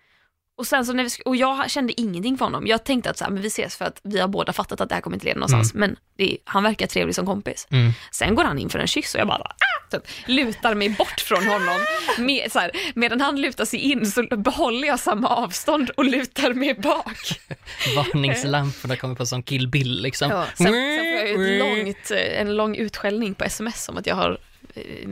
[0.57, 2.67] Och, sen så när vi, och jag kände ingenting för honom.
[2.67, 4.89] Jag tänkte att så här, men vi ses för att vi har båda fattat att
[4.89, 5.75] det här kommer inte leda någonstans.
[5.75, 7.67] Men det, han verkar trevlig som kompis.
[7.71, 7.93] Mm.
[8.11, 9.75] Sen går han in för en kyss och jag bara ah!
[9.91, 11.81] typ, lutar mig bort från honom.
[12.19, 16.55] Med, så här, medan han lutar sig in så behåller jag samma avstånd och lutar
[16.55, 17.41] mig bak.
[17.97, 20.31] Varningslamporna kommer på som Kill Bill liksom.
[20.31, 24.07] Ja, sen, sen får jag ju långt, eh, en lång utskällning på sms om att
[24.07, 24.39] jag har
[24.75, 25.09] eh,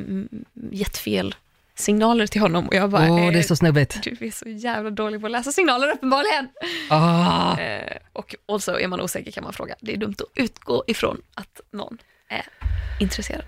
[0.71, 1.35] gett fel
[1.83, 4.03] signaler till honom och jag bara, Åh, det är eh, så snubbigt.
[4.03, 6.49] du är så jävla dålig på att läsa signaler uppenbarligen.
[6.91, 7.59] Ah.
[7.59, 9.75] Eh, och också är man osäker kan man fråga.
[9.81, 12.47] Det är dumt att utgå ifrån att någon är
[13.01, 13.45] intresserad.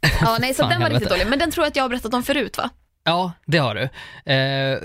[0.20, 1.26] Ja, nej, så den var riktigt dålig.
[1.26, 2.70] Men den tror jag att jag har berättat om förut va?
[3.04, 3.82] Ja, det har du.
[4.32, 4.78] Eh,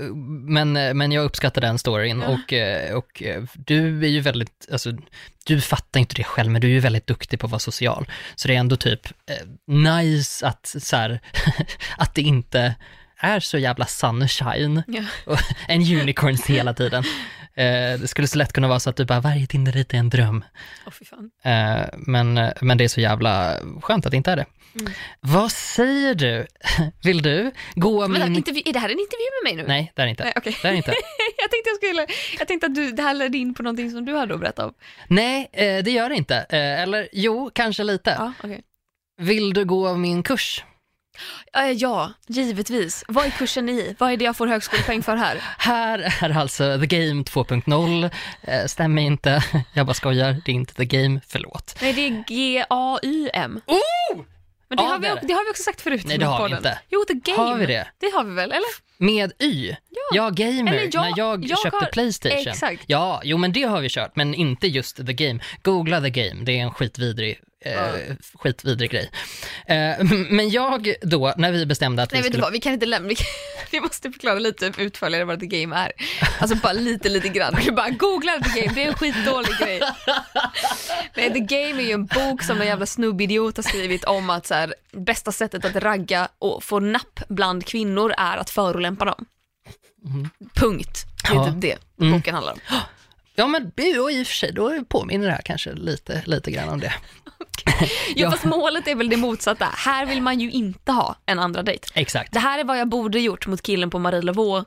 [0.48, 2.28] men, men jag uppskattar den storyn Ja.
[2.28, 4.92] och, eh, och eh, du är ju väldigt, alltså,
[5.46, 8.06] du fattar inte det själv, men du är ju väldigt duktig på att vara social.
[8.36, 11.20] Så det är ändå typ eh, nice att, så här,
[11.98, 12.76] att det inte
[13.20, 15.04] är så jävla sunshine Ja.
[15.26, 17.04] och en unicorns hela tiden.
[17.56, 20.10] Eh, det skulle så lätt kunna vara så att du bara, varje Tinder-dejt är en
[20.10, 20.44] dröm.
[20.86, 21.32] Åh fy fan.
[21.44, 24.46] Eh, men, men det är så jävla skönt att det inte är det.
[24.80, 24.94] Mm.
[25.22, 26.48] Vad säger du?
[27.04, 28.36] Vill du gå Vänta, min...
[28.36, 29.68] intervju, är det här en intervju med mig nu?
[29.68, 30.24] Nej, det är inte.
[30.24, 30.58] Nej, okej.
[30.62, 30.92] Det är inte.
[31.38, 32.08] jag tänkte jag skulle,
[32.40, 34.66] jag tänkte att du, det här ledde in på någonting som du hade att berätta
[34.66, 34.74] om.
[35.08, 36.36] Nej, eh, det gör det inte.
[36.36, 38.16] Eh, eller jo, kanske lite.
[38.20, 38.62] Ja, okej.
[39.22, 40.64] Vill du gå min kurs?
[41.54, 43.04] Eh, ja, givetvis.
[43.08, 43.96] Vad är kursen i?
[44.00, 45.38] Vad är det jag får högskolepoäng för här?
[45.58, 48.10] Här är alltså The Game 2.0.
[48.42, 51.78] Eh, stämmer inte, jag bara skojar, det är inte The Game, förlåt.
[51.82, 53.62] Nej, det är G-A-Y-M.
[53.66, 54.24] Oh!
[54.70, 55.28] Men det, Ja, har vi, det är det.
[55.28, 56.02] det har vi också sagt förut.
[56.06, 56.58] Nej, det har vi podden.
[56.58, 56.80] inte.
[56.90, 57.38] Jo, The Game.
[57.38, 57.88] Har vi det?
[58.00, 58.88] Det har vi väl, eller?
[58.98, 59.76] Med Y?
[60.14, 62.38] Ja, Gamer, Eller jag- när jag, jag köpte har- Playstation.
[62.48, 62.84] Exakt.
[62.88, 65.40] Ja, jo men det har vi kört, men inte just The Game.
[65.64, 67.40] Googla The Game, det är en skitvidrig,
[67.74, 69.12] eh, skitvidrig grej.
[69.68, 72.42] Eh, men jag då, när vi bestämde att Nej, vi vet du skulle...
[72.44, 73.26] vad, vi kan inte lämna, vi, kan,
[73.72, 75.92] vi måste förklara lite utförligare vad The Game är.
[76.40, 77.56] Alltså bara lite, lite grann.
[77.66, 79.82] Du bara googla The Game, det är en skitdålig grej.
[81.16, 84.46] Nej, The Game är ju en bok som en jävla snubbidiot har skrivit om att
[84.48, 89.26] så här, bästa sättet att ragga och få napp bland kvinnor är att förolämpa dem.
[90.54, 91.06] Punkt.
[91.24, 91.46] Det är Ja.
[91.46, 92.14] typ det Mm.
[92.14, 92.60] boken handlar om.
[93.36, 96.80] Ja men i och för sig, då påminner det här kanske lite, lite grann om
[96.80, 96.94] det.
[97.80, 98.32] Ja, Ja.
[98.32, 99.66] fast målet är väl det motsatta.
[99.66, 101.88] Här vill man ju inte ha en andra dejt.
[101.94, 102.34] Exakt.
[102.34, 104.64] Det här är vad jag borde gjort mot killen på Marie Laveau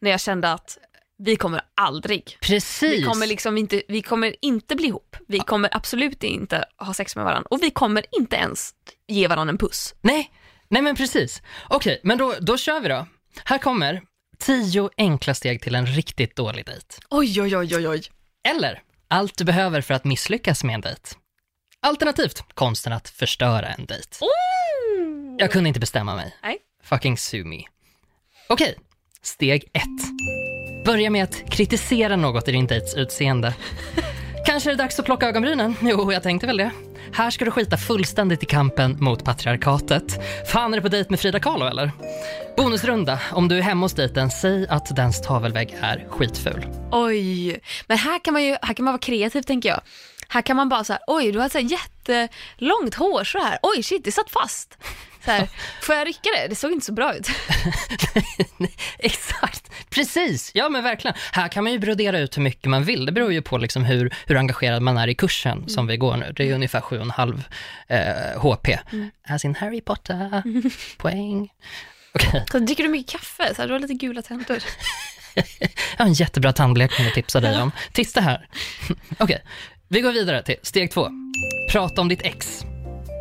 [0.00, 0.78] när jag kände att
[1.18, 2.92] vi kommer aldrig Precis.
[2.92, 5.16] Vi kommer, liksom inte, vi kommer inte bli ihop.
[5.28, 8.70] Vi kommer absolut inte ha sex med varandra och vi kommer inte ens
[9.08, 9.94] ge varandra en puss.
[10.00, 10.30] Nej,
[10.68, 11.42] nej men precis.
[11.68, 13.06] Okej, men då, då kör vi då.
[13.44, 14.02] Här kommer
[14.38, 16.86] tio enkla steg till en riktigt dålig dejt.
[17.10, 18.02] Oj, oj, oj, oj, oj.
[18.48, 21.00] Eller allt du behöver för att misslyckas med en dejt.
[21.86, 24.08] Alternativt konsten att förstöra en dejt.
[25.38, 26.36] Jag kunde inte bestämma mig.
[26.42, 26.58] Nej.
[26.82, 27.62] Fucking sue me.
[28.48, 28.74] Okej,
[29.22, 30.84] steg ett.
[30.84, 33.54] Börja med att kritisera något i din dejts utseende.
[34.46, 35.74] Kanske är det dags att plocka ögonbrynen?
[35.82, 36.70] Jo, jag tänkte väl det.
[37.12, 40.20] Här ska du skita fullständigt i kampen mot patriarkatet.
[40.52, 41.90] Fan är det på dejt med Frida Kahlo eller?
[42.56, 43.20] Bonusrunda.
[43.32, 46.66] Om du är hemma hos dejten, säg att dens tavelvägg är skitful.
[46.92, 49.80] Oj, men här kan man ju här kan man vara kreativ tänker jag.
[50.32, 53.58] Här kan man bara så här, oj du har så här jättelångt hår så här.
[53.62, 54.78] oj shit det satt fast.
[55.24, 55.48] Så här,
[55.82, 56.48] får jag rycka det?
[56.48, 57.28] Det såg inte så bra ut.
[58.98, 60.50] Exakt, precis.
[60.54, 61.16] Ja men verkligen.
[61.32, 63.06] Här kan man ju brodera ut hur mycket man vill.
[63.06, 66.16] Det beror ju på liksom hur, hur engagerad man är i kursen som vi går
[66.16, 66.32] nu.
[66.36, 67.42] Det är ju ungefär 7,5
[67.88, 68.68] eh, HP.
[69.28, 70.42] As in Harry Potter,
[70.98, 71.48] poäng.
[72.14, 73.54] Okej, Så dricker du mycket kaffe?
[73.54, 74.64] Så här, du har lite gula tänder.
[75.34, 77.72] jag har en jättebra tandblekning att tipsa dig om.
[77.92, 78.48] Titta här.
[79.18, 79.42] Okej,
[79.92, 81.08] vi går vidare till steg två.
[81.70, 82.64] Prata om ditt ex.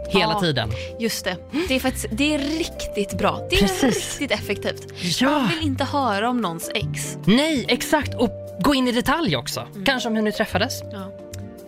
[0.09, 0.39] Hela Ja.
[0.39, 0.69] tiden.
[0.99, 3.47] Just det, det är, faktiskt, det är riktigt bra.
[3.49, 4.19] Det är Precis.
[4.19, 4.87] riktigt effektivt.
[5.21, 5.29] Ja.
[5.29, 7.17] Man vill inte höra om någons ex.
[7.25, 8.15] Nej, exakt.
[8.15, 8.29] Och
[8.63, 9.67] gå in i detalj också.
[9.85, 11.11] Kanske om hur ni träffades, Ja.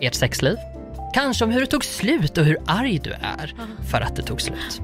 [0.00, 0.56] ert sexliv.
[1.14, 3.54] Kanske om hur det tog slut och hur arg du är
[3.90, 4.80] för att det tog slut.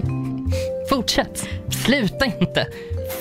[0.90, 1.48] Fortsätt.
[1.84, 2.66] Sluta inte.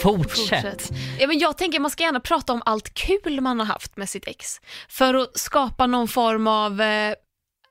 [0.01, 0.61] Fortsätt.
[0.61, 0.91] Fortsätt.
[1.19, 4.09] Ja, men jag tänker man ska gärna prata om allt kul man har haft med
[4.09, 4.61] sitt ex.
[4.89, 7.13] För att skapa någon form av, eh,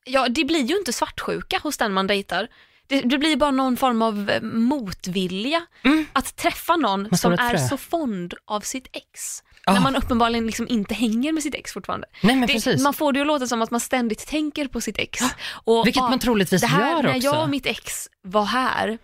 [0.05, 2.49] ja det blir ju inte svartsjuka hos den man dejtar.
[2.87, 5.67] Det, det blir bara någon form av eh, motvilja
[6.13, 9.43] att träffa någon som är så fond av sitt ex.
[9.67, 9.73] Ah.
[9.73, 12.07] När man uppenbarligen liksom inte hänger med sitt ex fortfarande.
[12.21, 14.81] Nej men Det, man får det ju att låta som att man ständigt tänker på
[14.81, 15.21] sitt ex.
[15.65, 17.25] Och, Vilket ah, man troligtvis det här, gör när också.
[17.25, 18.99] jag och mitt ex var här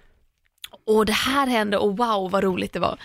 [0.88, 2.98] och det här hände och wow vad roligt det var.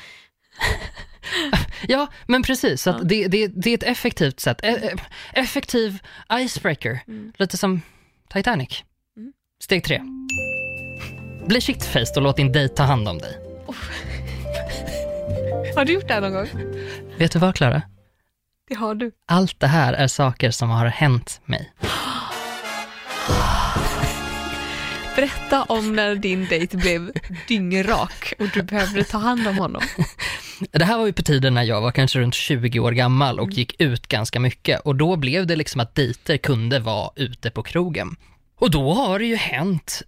[1.87, 2.87] Ja, men precis.
[2.87, 4.59] Att det, det, det är ett effektivt sätt.
[4.63, 4.95] E- e-
[5.33, 5.99] effektiv
[6.33, 6.99] icebreaker.
[7.37, 7.81] Lite som
[8.33, 8.83] Titanic.
[9.17, 9.33] Mm.
[9.63, 10.01] Steg tre.
[11.47, 13.37] Bli shitfaced och låt din dejt ta hand om dig.
[15.75, 16.47] Har du gjort det här någon gång?
[17.17, 17.81] Vet du vad, Klara?
[18.67, 19.11] Det har du.
[19.27, 21.73] Allt det här är saker som har hänt mig.
[25.15, 27.11] Berätta om när din dejt blev
[27.47, 29.81] dyngrak och du behövde ta hand om honom.
[30.71, 33.51] Det här var ju på tiden när jag var kanske runt 20 år gammal och
[33.51, 37.63] gick ut ganska mycket och då blev det liksom att dejter kunde vara ute på
[37.63, 38.15] krogen.
[38.59, 40.01] Och då har det ju hänt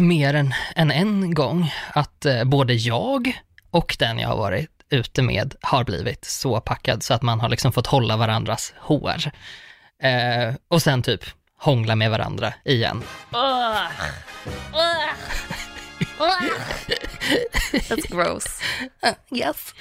[0.00, 5.22] mer än, än en gång att eh, både jag och den jag har varit ute
[5.22, 9.30] med har blivit så packad så att man har liksom fått hålla varandras hår.
[10.02, 11.24] Eh, och sen typ
[11.58, 13.02] hångla med varandra igen.
[17.72, 18.60] That's gross.
[19.34, 19.74] Yes.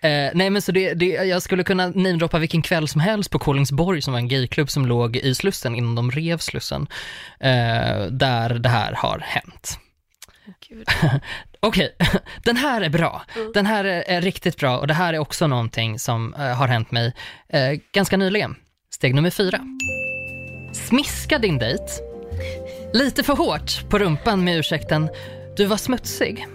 [0.00, 3.38] Eh, nej men så det, det, jag skulle kunna namedroppa vilken kväll som helst på
[3.38, 6.86] Kolingsborg som var en gayklubb som låg i Slussen innan de rev Slussen.
[7.40, 9.78] Eh, där det här har hänt.
[11.60, 11.96] Okej,
[12.44, 13.22] den här är bra.
[13.54, 16.68] Den här är, är riktigt bra och det här är också någonting som eh, har
[16.68, 17.12] hänt mig
[17.92, 18.56] ganska nyligen.
[18.90, 19.60] Steg nummer fyra.
[20.74, 21.84] Smiska din dejt
[22.92, 25.10] lite för hårt på rumpan med ursäkten
[25.56, 26.46] du var smutsig.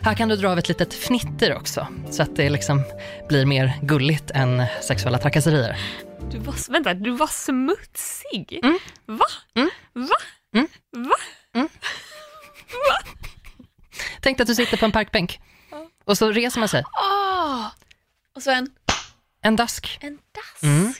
[0.00, 2.82] Här kan du dra av ett litet fnitter också så att det liksom
[3.28, 5.76] blir mer gulligt än sexuella trakasserier.
[6.30, 8.60] Du var, vänta, du var smutsig?
[9.06, 9.26] Va?
[9.54, 9.70] Mm.
[9.92, 10.16] Va?
[10.54, 10.68] Mm.
[10.92, 11.16] Va?
[11.54, 11.68] Mm.
[12.88, 12.98] Va?
[14.20, 15.40] Tänk att du sitter på en parkbänk
[16.04, 16.84] och så reser man sig.
[17.02, 17.66] Åh!
[18.36, 18.70] Och så en,
[19.42, 19.98] En dask.
[20.00, 20.62] en dask.
[20.62, 20.94] Mm.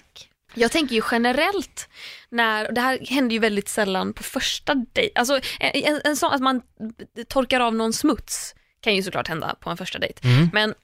[0.55, 1.89] Jag tänker ju generellt
[2.31, 6.33] när, och det här händer ju väldigt sällan på första dejt, alltså en, en, sån
[6.33, 6.63] att man
[7.29, 10.29] torkar av någon smuts kan ju såklart hända på en första dejt.
[10.29, 10.49] Mm.
[10.53, 10.75] Men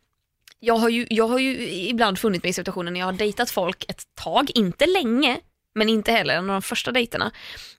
[0.61, 3.51] jag har, ju, jag har ju ibland funnit mig i situationer när jag har dejtat
[3.51, 5.41] folk ett tag, inte länge,
[5.75, 7.33] men inte heller en av de första dejterna.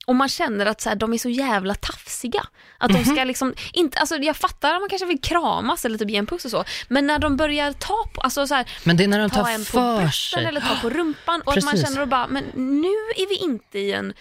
[0.06, 2.48] Och man känner att så här, de är så jävla tafsiga.
[2.78, 6.10] Att de ska liksom, inte, alltså jag fattar att man kanske vill kramas eller typ
[6.10, 8.98] ge en puss och så, men när de börjar ta på, alltså så här, Men
[8.98, 11.64] det är när de ta tar en på brösten eller ta på rumpan och att
[11.64, 12.44] man känner och bara, men
[12.82, 14.14] nu är vi inte i en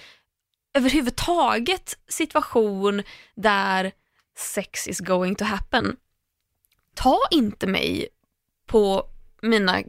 [0.74, 3.02] överhuvudtaget situation
[3.34, 3.92] där
[4.38, 5.96] sex is going to happen.
[6.94, 8.08] Ta inte mig
[8.66, 9.06] på
[9.42, 9.82] mina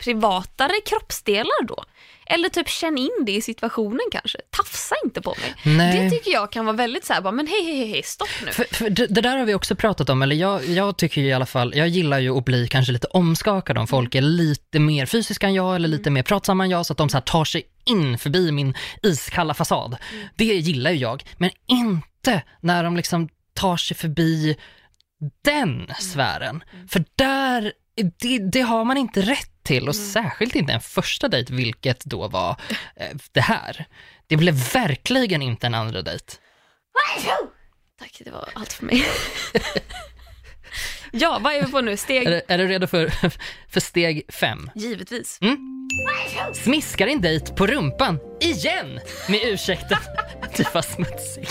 [0.00, 1.84] privatare kroppsdelar då.
[2.26, 4.38] Eller typ känn in det i situationen kanske.
[4.50, 5.76] Tafsa inte på mig.
[5.76, 6.04] Nej.
[6.04, 8.52] Det tycker jag kan vara väldigt så här, bara, men hej, hej, hej, stopp nu.
[8.52, 11.32] För, för det, det där har vi också pratat om, eller jag, jag tycker i
[11.32, 15.06] alla fall, jag gillar ju att bli kanske lite omskakad om folk är lite mer
[15.06, 17.62] fysiska än jag eller lite mer pratsamma än jag, så att de så tar sig
[17.84, 19.96] in förbi min iskalla fasad.
[20.34, 24.56] Det gillar ju jag, men inte när de liksom tar sig förbi
[25.44, 26.64] den sfären.
[26.88, 27.72] För där,
[28.20, 32.28] det, det har man inte rätt till och särskilt inte en första dejt, vilket då
[32.28, 32.56] var
[32.96, 33.86] eh, det här.
[34.26, 36.24] Det blev verkligen inte en andra dejt.
[37.98, 39.06] Tack, det var allt för mig.
[41.12, 41.92] ja, vad är vi på nu?
[41.92, 42.26] Är, Steg?
[42.26, 43.08] du- är du redo för,
[43.70, 44.70] för steg fem?
[44.74, 45.38] Givetvis.
[46.54, 49.98] Smiskar din dejt på rumpan igen med ursäkten
[50.56, 51.48] du var smutsig.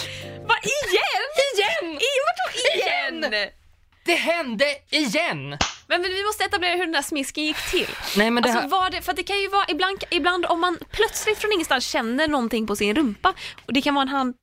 [0.47, 1.29] Va, igen?
[1.53, 1.93] Igen?
[1.93, 3.49] I, vadå igen?
[4.09, 5.49] Det hände igen!
[5.87, 7.87] Men, men vi måste etablera hur den där smisken gick till.
[8.17, 10.59] Nej men det Alltså här, var det, för det kan ju vara ibland, ibland om
[10.61, 13.33] man plötsligt från ingenstans känner någonting på sin rumpa
[13.65, 14.35] och det kan vara en hand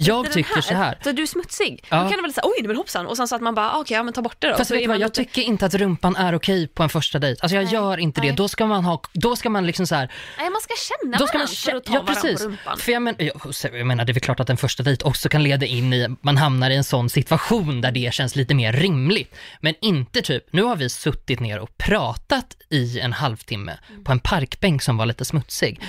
[0.00, 0.98] jag tycker så här.
[1.04, 1.84] Så du är smutsig.
[1.90, 1.96] Ja.
[2.02, 3.78] Då kan det väl säga oj, det var hoppsan och sen så att man bara
[3.78, 4.56] okej, ja men ta bort det då.
[4.56, 7.18] Fast vet du vad, jag lite- tycker inte att rumpan är okej på en första
[7.18, 7.42] dejt.
[7.42, 8.26] Alltså jag Nej, gör inte det.
[8.26, 8.36] nej.
[8.36, 11.26] Då ska man ha, då ska man liksom så här, Nej, man ska känna då
[11.26, 12.38] ska man för att ta ja, precis.
[12.42, 12.78] på rumpan.
[12.78, 13.40] För jag, men, jag,
[13.72, 16.08] jag menar, det är väl klart att en första dejt också kan leda in i,
[16.22, 19.34] man hamnar i en sån situation där det känns lite mer rimligt.
[19.60, 24.04] Men inte typ, nu har vi suttit ner och pratat i en halvtimme Mm.
[24.04, 25.80] på en parkbänk som var lite smutsig.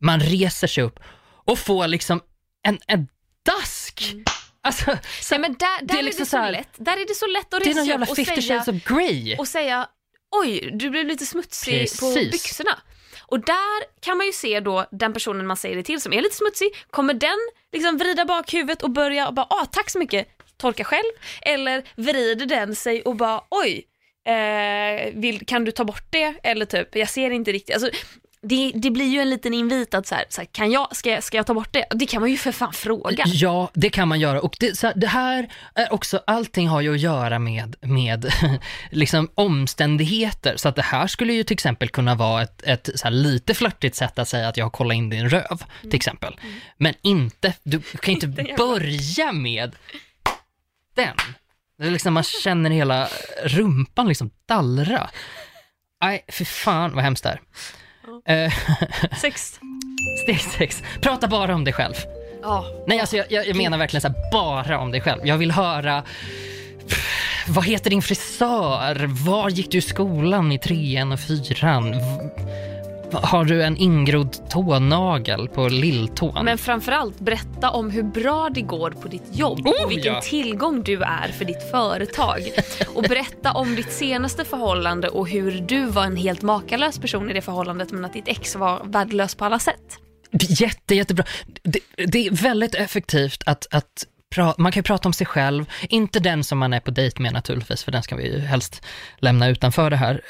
[0.00, 0.98] Man reser sig upp
[1.44, 2.20] och får liksom
[2.62, 3.08] en, en
[3.56, 4.14] dask.
[4.62, 4.84] Alltså,
[5.20, 6.68] så, Nej, men där, där det är är, liksom det så så här- lätt.
[6.76, 8.60] Där är det så lätt att det är resa någon jävla upp och 50 säga,
[8.62, 9.36] shades of Grey.
[9.38, 9.88] och säga
[10.36, 12.32] oj, du blev lite smutsig på Precis.
[12.32, 12.78] byxorna.
[13.26, 16.22] Och där kan man ju se då den personen man säger det till som är
[16.22, 17.38] lite smutsig, kommer den
[17.72, 21.12] liksom vrida bak huvudet och börja och bara ah, tack så mycket, torka själv.
[21.42, 23.84] Eller vrider den sig och bara oj,
[24.28, 26.34] eh, vill, kan du ta bort det?
[26.42, 27.74] Eller typ, jag ser inte riktigt.
[27.74, 27.90] Alltså,
[28.42, 31.10] det, det blir ju en liten invit att så här, så här, kan jag, ska,
[31.10, 31.86] jag, ska jag ta bort det?
[31.90, 33.24] Det kan man ju för fan fråga.
[33.26, 34.40] Ja, det kan man göra.
[34.40, 38.32] Och det, så här, det här är också, allting har ju att göra med, med
[38.90, 40.56] liksom omständigheter.
[40.56, 43.96] Så att det här skulle ju till exempel kunna vara ett, ett så lite flörtigt
[43.96, 46.40] sätt att säga att jag har kollat in din röv, till exempel.
[46.76, 49.76] Men inte, du kan inte börja med
[50.94, 51.16] den.
[51.78, 53.08] Det är liksom, man känner hela
[53.44, 55.10] rumpan liksom dallra.
[56.00, 57.40] Nej, för fan vad hemskt det är.
[58.26, 58.52] Eh,
[59.20, 59.60] Sex.
[60.22, 61.94] steg sex, prata bara om dig själv.
[62.42, 62.64] Ja.
[62.86, 65.26] Nej, alltså jag, jag, jag menar verkligen så här, bara om dig själv.
[65.26, 66.02] Jag vill höra,
[67.48, 69.06] vad heter din frisör?
[69.26, 71.94] Var gick du i skolan i trean och fyran?
[73.12, 76.44] Har du en ingrodd tånagel på lilltån?
[76.44, 80.20] Men framförallt berätta om hur bra det går på ditt jobb Oh, och vilken ja.
[80.20, 82.40] tillgång du är för ditt företag.
[82.94, 87.32] Och berätta om ditt senaste förhållande och hur du var en helt makalös person i
[87.32, 89.98] det förhållandet men att ditt ex var värdelös på alla sätt.
[90.48, 91.24] Jätte, jättebra.
[91.62, 94.06] Det, det är väldigt effektivt att, att
[94.56, 97.32] man kan ju prata om sig själv, inte den som man är på dejt med
[97.32, 98.82] naturligtvis, för den ska vi ju helst
[99.18, 100.22] lämna utanför det här.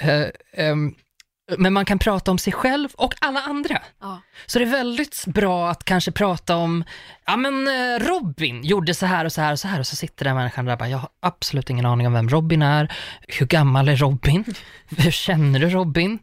[1.58, 3.82] Men man kan prata om sig själv och alla andra.
[4.00, 4.20] Ja.
[4.46, 6.84] Så det är väldigt bra att kanske prata om,
[7.26, 9.96] ja men eh, Robin gjorde så här och så här och så här och så
[9.96, 12.92] sitter den människan där och bara, jag har absolut ingen aning om vem Robin är,
[13.28, 14.44] hur gammal är Robin,
[14.96, 16.18] hur känner du Robin?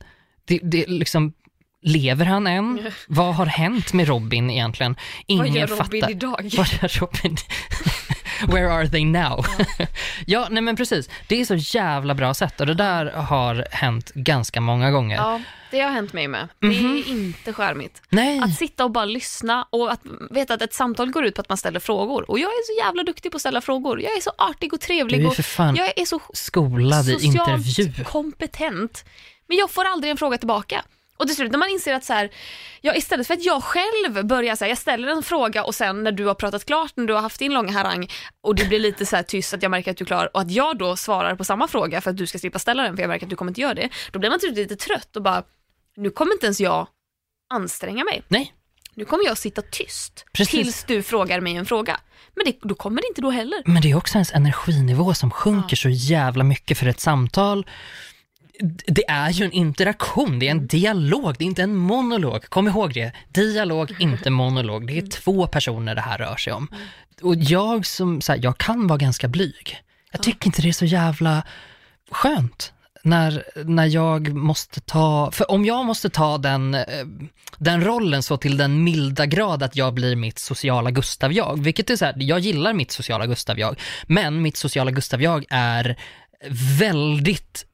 [0.45, 1.33] Det, det liksom,
[1.81, 2.91] lever han än?
[3.07, 4.95] Vad har hänt med Robin egentligen?
[5.25, 6.11] Ingen Vad gör Robin fattar.
[6.11, 6.51] idag?
[6.57, 7.38] Vad gör Robin?
[8.47, 9.45] Where are they now?
[10.25, 11.09] ja, nej men precis.
[11.27, 15.15] Det är så jävla bra sätt och det där har hänt ganska många gånger.
[15.15, 16.47] Ja, det har hänt mig med.
[16.59, 18.01] Det är inte charmigt.
[18.09, 21.41] Nej, Att sitta och bara lyssna och att veta att ett samtal går ut på
[21.41, 22.29] att man ställer frågor.
[22.31, 24.01] Och jag är så jävla duktig på att ställa frågor.
[24.01, 26.19] Jag är så artig och du trevlig är ju och för fan jag är så
[26.33, 28.03] skolad i intervju.
[28.03, 29.05] kompetent.
[29.47, 30.83] Men jag får aldrig en fråga tillbaka.
[31.17, 32.30] Och till slut när man inser att så här,
[32.82, 36.12] ja, istället för att jag själv börjar säga, jag ställer en fråga och sen när
[36.12, 38.08] du har pratat klart, när du har haft din långa harang
[38.41, 40.51] och det blir lite så tyst att jag märker att du är klar och att
[40.51, 43.10] jag då svarar på samma fråga för att du ska slippa ställa den för jag
[43.10, 43.89] märker att du kommer inte göra det.
[44.12, 45.43] Då blir man slut lite trött och bara,
[45.95, 46.88] nu kommer inte ens jag
[47.54, 48.23] anstränga mig.
[48.28, 48.54] Nej,
[48.93, 50.51] Nu kommer jag sitta tyst Precis.
[50.51, 51.99] tills du frågar mig en fråga.
[52.36, 53.62] Men det, då kommer det inte då heller.
[53.65, 57.65] men det är också ens energinivå som sjunker så jävla mycket för ett samtal.
[58.87, 62.45] Det är ju en interaktion, det är en dialog, det är inte en monolog.
[62.45, 64.87] Kom ihåg det, dialog, inte monolog.
[64.87, 66.67] Det är två personer det här rör sig om.
[67.21, 69.81] Och jag som, så här, jag kan vara ganska blyg.
[70.11, 71.43] Jag tycker inte det är så jävla
[72.11, 72.73] skönt
[73.05, 76.83] när, när jag måste ta, för om jag måste ta den, eh,
[77.57, 81.95] den rollen så till den milda grad att jag blir mitt sociala Gustav-jag, vilket är
[81.95, 85.99] så här, jag gillar mitt sociala Gustav-jag, men mitt sociala Gustav-jag är
[86.79, 87.65] väldigt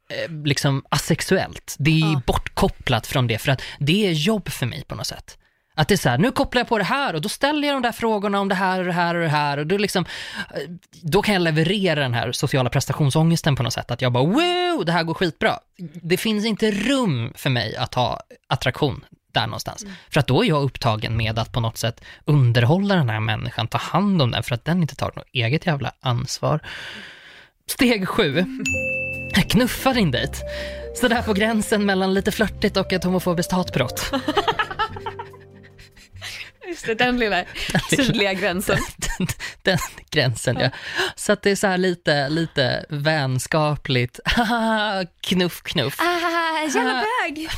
[0.45, 1.75] liksom asexuellt.
[1.79, 2.21] Det är Ja.
[2.27, 5.37] bortkopplat från det för att det är jobb för mig på något sätt.
[5.75, 7.75] Att det är så här, nu kopplar jag på det här och då ställer jag
[7.75, 10.05] de där frågorna om det här och det här och det här och då liksom,
[10.53, 10.61] eh,
[11.01, 13.91] då kan jag leverera den här sociala prestationsångesten på något sätt.
[13.91, 15.59] Att jag bara wow, det här går skitbra.
[16.03, 19.85] Det finns inte rum för mig att ha attraktion där någonstans.
[20.09, 23.67] För att då är jag upptagen med att på något sätt underhålla den här människan,
[23.67, 26.59] ta hand om den för att den inte tar något eget jävla ansvar.
[27.73, 28.45] Steg sju.
[29.49, 30.37] Knuffa din dejt.
[30.95, 34.11] Sådär på gränsen mellan lite flörtigt och ett homofobiskt hatbrott.
[36.67, 37.45] Just det, den lilla
[37.89, 38.77] tydliga gränsen.
[39.17, 39.27] den,
[39.63, 39.77] den
[40.09, 40.69] gränsen ja.
[41.15, 44.19] Så att det är så här lite, lite vänskapligt,
[45.21, 45.99] knuff knuff.
[45.99, 47.49] Ah, jävla bög!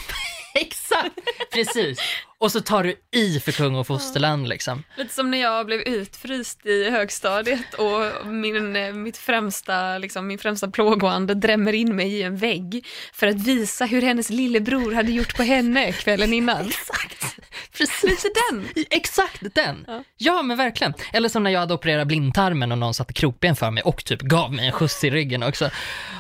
[0.59, 1.19] Exakt,
[1.53, 1.99] precis.
[2.37, 4.83] Och så tar du i för kung och fosterland liksom.
[4.97, 10.37] Lite som när jag blev utfryst i högstadiet och min, eh, mitt främsta, liksom, min
[10.37, 15.11] främsta plågoande drämmer in mig i en vägg för att visa hur hennes lillebror hade
[15.11, 16.67] gjort på henne kvällen innan.
[16.67, 17.37] Exakt,
[17.77, 18.03] precis.
[18.03, 18.67] Lite den.
[18.89, 19.85] Exakt den.
[19.87, 20.03] Ja.
[20.17, 20.41] Ja.
[20.43, 20.93] men verkligen.
[21.13, 24.21] Eller som när jag hade opererat blindtarmen och någon satte krokben för mig och typ
[24.21, 25.69] gav mig en skjuts i ryggen också.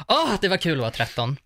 [0.07, 1.37] Åh, det var kul att vara 13.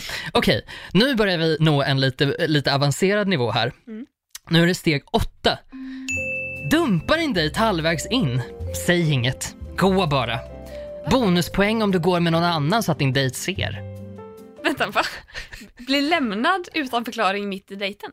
[0.32, 3.72] Okej, nu börjar vi nå en lite, lite avancerad nivå här.
[4.48, 5.58] Nu är det steg åtta.
[6.70, 8.42] Dumpa din dejt halvvägs in.
[8.86, 9.56] Säg inget.
[9.76, 10.38] Gå bara.
[11.10, 13.82] Bonuspoäng om du går med någon annan så att din dejt ser.
[14.64, 15.02] Vänta, va?
[15.86, 18.10] Bli lämnad utan förklaring mitt i dejten?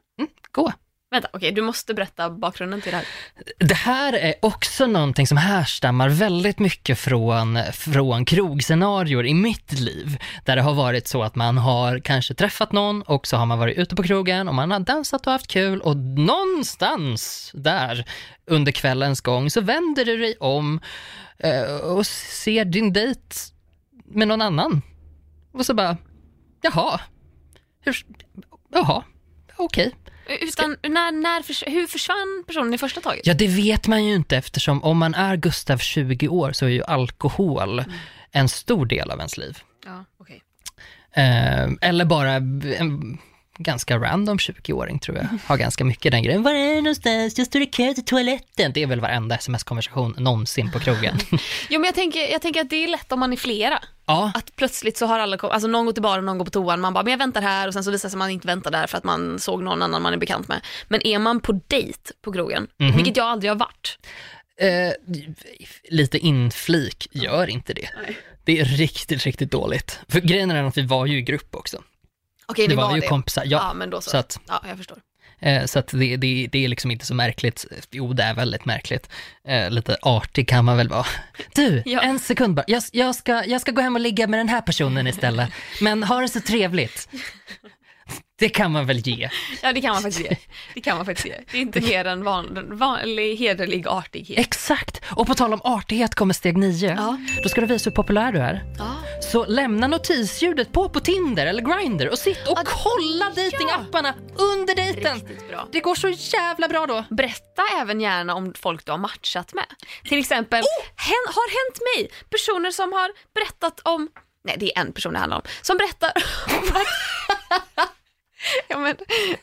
[0.52, 0.72] Gå.
[1.12, 3.06] Vänta, okej, du måste berätta bakgrunden till det här.
[3.58, 10.18] Det här är också någonting som härstammar väldigt mycket från, från krogscenarior i mitt liv.
[10.46, 13.60] Där det har varit så att man har kanske träffat någon och så har man
[13.60, 18.06] varit ute på krogen och man har dansat och haft kul och någonstans där
[18.46, 20.80] under kvällens gång så vänder du dig om
[21.38, 23.36] eh, och ser din dejt
[24.06, 24.82] med någon annan.
[25.54, 25.98] Och så bara,
[26.62, 27.00] jaha,
[27.82, 28.06] hur,
[28.74, 29.04] jaha,
[29.58, 29.96] okej.
[30.42, 33.28] Utan, när, när, förs- hur försvann personen i första taget?
[33.28, 36.70] Ja, det vet man ju inte eftersom om man är Gustav 20 år så är
[36.70, 37.84] ju alkohol
[38.32, 39.58] en stor del av ens liv.
[39.86, 40.44] Ja, okej.
[41.14, 43.18] Eh, eller bara en
[43.62, 46.44] ganska random 20-åring tror jag, har ganska mycket den grejen.
[46.44, 47.38] Var är du någonstans?
[47.38, 48.72] Jag står i kö till toaletten.
[48.74, 51.18] Det är väl varenda sms-konversation någonsin på krogen.
[51.70, 53.80] Jo, men jag tänker, jag tänker att det är lätt om man är flera.
[54.06, 56.82] ja, Att plötsligt så har alla, alltså någon går till baren, någon går på toan,
[56.82, 58.48] man bara, men jag väntar här och sen så visar det sig att man inte
[58.48, 60.62] väntar där för att man såg någon annan man är bekant med.
[60.88, 62.96] Men är man på dejt på krogen, Mhm.
[62.96, 63.98] vilket jag aldrig har varit,
[64.62, 64.94] eh,
[65.90, 67.90] lite inflik, gör inte det.
[68.04, 68.18] Nej.
[68.44, 70.00] Det är riktigt, riktigt dåligt.
[70.08, 71.82] För grejen är att vi var ju i grupp också.
[72.50, 73.08] Okej Det var, var ju det.
[73.08, 73.58] kompisar, ja.
[73.68, 74.10] ja, men då så.
[74.10, 74.98] Så att Ja, jag förstår.
[75.42, 77.66] Eh, Så att det, det, det är liksom inte så märkligt.
[77.92, 79.10] Jo, det är väldigt märkligt.
[79.48, 81.06] Eh, lite artig kan man väl vara.
[81.56, 82.02] Du, Ja.
[82.02, 82.64] en sekund bara.
[82.68, 85.50] Jag, jag, ska, jag ska gå hem och ligga med den här personen istället.
[85.82, 87.10] Men ha det så trevligt.
[88.40, 89.30] Det kan man väl ge.
[89.62, 90.38] Ja, det kan man faktiskt ge.
[90.74, 91.36] Det kan man faktiskt ge.
[91.52, 94.40] Det är inte mer än van, vanlig hederlig artighet.
[94.40, 95.02] Exakt.
[95.12, 96.90] Och på tal om artighet kommer steg nio.
[96.98, 97.18] Ja.
[97.44, 98.64] Då ska du visa hur populär du är.
[98.78, 98.96] Ja.
[99.32, 104.76] Så lämna notisljudet på på Tinder eller Grindr och sitt och Ja, kolla datingapparna under
[104.76, 105.22] dejten.
[105.72, 107.06] Det går så jävla bra då.
[107.10, 109.66] Berätta även gärna om folk du har matchat med.
[110.04, 110.86] Till exempel, Oh!
[110.96, 114.10] hen, har hänt mig personer som har berättat om,
[114.46, 116.12] nej det är en person det handlar om, som berättar
[118.68, 118.96] Ja, men,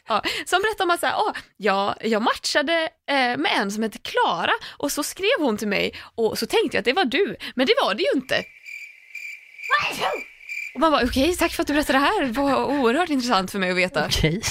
[0.08, 3.82] ja, som berättar om att så här, åh, jag, jag matchade eh, med en som
[3.82, 7.04] heter Klara och så skrev hon till mig och så tänkte jag att det var
[7.04, 8.44] du, men det var det ju inte.
[10.74, 13.50] Och man bara, okej, tack för att du berättade det här, det var oerhört intressant
[13.50, 14.06] för mig att veta.
[14.06, 14.42] Okej.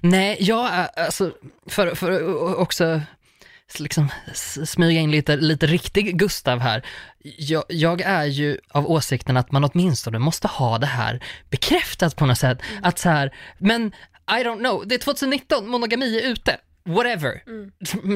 [0.00, 1.32] Nej, jag eh, alltså,
[1.66, 3.00] för, för också
[3.78, 4.08] liksom
[4.64, 6.86] smyga in lite, lite riktig Gustav här.
[7.38, 12.26] Jag, jag är ju av åsikten att man åtminstone måste ha det här bekräftat på
[12.26, 12.58] något sätt.
[12.82, 13.86] Att så här, men
[14.30, 16.56] I don't know, det är 2019, monogami är ute.
[16.88, 17.42] Whatever.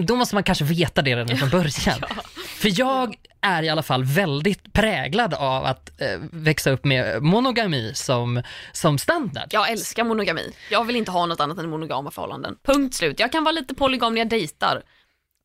[0.03, 2.01] Då måste man kanske veta det redan från början.
[2.47, 7.93] För jag är i alla fall väldigt präglad av att eh, växa upp med monogami
[7.95, 8.43] som,
[8.73, 9.49] som standard.
[9.51, 10.53] Jag älskar monogami.
[10.71, 12.57] Jag vill inte ha något annat än monogama förhållanden.
[12.65, 13.21] Punkt slut.
[13.21, 14.83] Jag kan vara lite polygam när jag dejtar.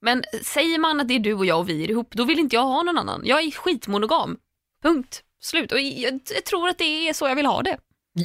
[0.06, 2.40] Men säger man att det är du och jag och vi är ihop, då vill
[2.40, 3.22] inte jag ha någon annan.
[3.26, 4.38] Jag är skitmonogam.
[4.84, 5.22] Punkt.
[5.42, 5.72] Slut.
[5.72, 7.78] Och jag, jag tror att det är så jag vill ha det.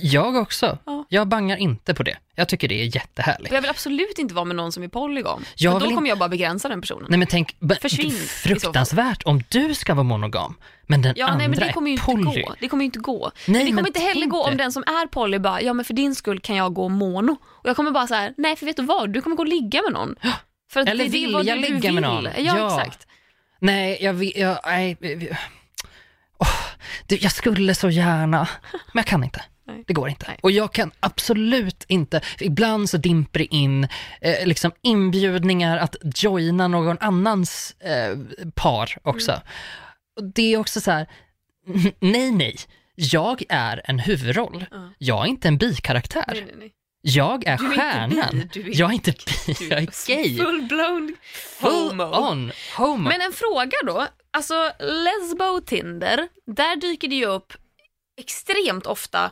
[0.02, 0.78] Jag också.
[0.86, 1.04] Ja.
[1.08, 2.16] Jag bangar inte på det.
[2.34, 3.52] Jag tycker det är jättehärligt.
[3.52, 5.44] Jag vill absolut inte vara med någon som är polygam.
[5.56, 7.06] Jag För då kommer jag bara begränsa den personen.
[7.08, 8.18] Nej men tänk, Försvinn fall.
[8.18, 10.54] fruktansvärt om du ska vara monogam,
[10.86, 12.42] men den Ja, andra nej, men det kommer ju är inte poly.
[12.42, 12.54] gå.
[12.60, 13.30] Det kommer ju inte gå.
[13.46, 15.72] Nej, men det kommer men inte heller gå om den som är poly bara, ja
[15.72, 17.36] men för din skull kan jag gå mono.
[17.42, 19.48] Och jag kommer bara så här, nej för vet du vad, du kommer gå och
[19.48, 20.14] ligga med någon.
[20.70, 22.02] För att Eller det, du, du ligga med vill.
[22.02, 22.24] någon.
[22.24, 22.80] Ja, Ja.
[22.80, 23.06] exakt.
[23.58, 24.96] Nej, jag vill, jag, nej,
[26.38, 26.48] Åh,
[27.06, 29.42] det, jag skulle så gärna, men jag kan inte.
[29.66, 29.84] Nej.
[29.86, 30.24] Det går inte.
[30.28, 30.38] Nej.
[30.42, 33.88] Och jag kan absolut inte, ibland så dimper det in
[34.20, 38.16] eh, liksom inbjudningar att joina någon annans eh,
[38.54, 39.30] par också.
[39.32, 39.42] Mm.
[40.16, 41.06] Och det är också så här,
[42.00, 42.56] nej nej,
[42.94, 44.64] jag är en huvudroll.
[44.70, 44.90] Ja.
[44.98, 46.24] Jag är inte en bikaraktär.
[46.28, 46.72] Nej, nej.
[47.02, 48.30] Jag är Du är inte stjärnan.
[48.32, 50.38] bi, du är- jag är inte bi, jag är gay.
[50.38, 51.16] Full-blown
[51.60, 53.08] Full on homo.
[53.08, 57.52] Men en fråga då, alltså Lesbo Tinder, där dyker det ju upp
[58.20, 59.30] extremt ofta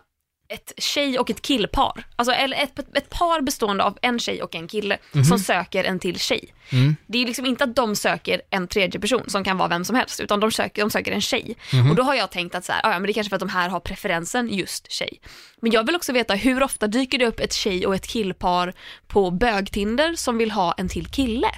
[0.50, 2.04] ett tjej och ett killpar.
[2.16, 5.98] Alltså eller ett, ett par bestående av en tjej och en kille som söker en
[5.98, 6.54] till tjej.
[6.70, 6.96] Mm.
[7.06, 9.96] Det är liksom inte att de söker en tredje person som kan vara vem som
[9.96, 11.56] helst, utan de söker, de söker en tjej.
[11.90, 13.36] Och då har jag tänkt att så här, "Ah, ja, men det är kanske för
[13.36, 15.20] att de här har preferensen just tjej.
[15.60, 18.72] Men jag vill också veta hur ofta dyker det upp ett tjej och ett killpar
[19.06, 21.48] på bögtinder som vill ha en till kille?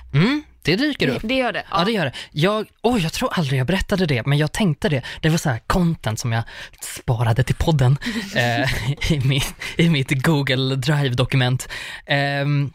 [0.63, 1.23] Det dyker upp.
[1.25, 1.65] Det gör det?
[1.71, 2.13] Ja, det gör det.
[2.31, 5.03] Jag, oh, jag tror aldrig jag berättade det, men jag tänkte det.
[5.21, 6.43] Det var så här content som jag
[6.81, 7.99] sparade till podden
[8.37, 11.69] eh, i, mitt, i mitt Google Drive-dokument.
[12.07, 12.73] Ehm,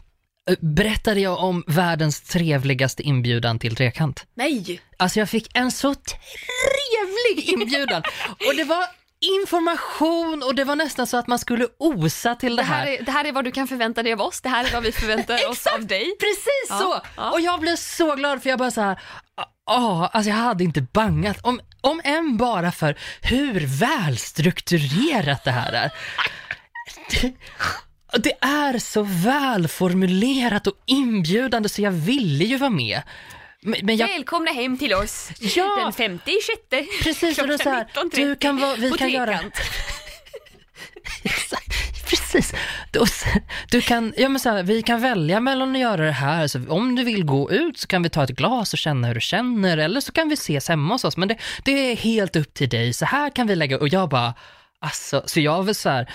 [0.60, 4.26] berättade jag om världens trevligaste inbjudan till trekant.
[4.34, 4.80] Nej!
[4.96, 8.02] Alltså jag fick en så trevlig inbjudan
[8.48, 8.84] och det var
[9.20, 13.02] information och det var nästan så att man skulle osa till det, Det här, är,
[13.02, 14.92] det här är vad du kan förvänta dig av oss, det här är vad vi
[14.92, 16.16] förväntar oss av dig.
[16.20, 17.00] Precis Ja, så!
[17.16, 17.30] ja.
[17.30, 19.00] Och jag blev så glad för jag bara så här,
[19.66, 25.72] ja, alltså jag hade inte bangat, om, om än bara för hur välstrukturerat det här
[25.72, 25.90] är.
[27.10, 27.32] Det,
[28.18, 33.02] det är så välformulerat och inbjudande så jag ville ju vara med.
[33.66, 35.76] Men, jag, Välkomna hem till oss Ja.
[35.82, 39.10] den femte i sjätte precis, och är så här, 19.30 du kan vara, vi kan
[39.10, 39.40] göra.
[41.22, 41.72] Exakt,
[42.10, 42.52] precis.
[42.92, 43.06] Då,
[43.70, 46.60] du kan, ja men så här, vi kan välja mellan att göra det här, så
[46.68, 49.20] om du vill gå ut så kan vi ta ett glas och känna hur du
[49.20, 52.54] känner, eller så kan vi ses hemma hos oss, men det, det är helt upp
[52.54, 54.34] till dig, så här kan vi lägga, och jag bara,
[54.78, 56.10] Alltså, så jag vill så här,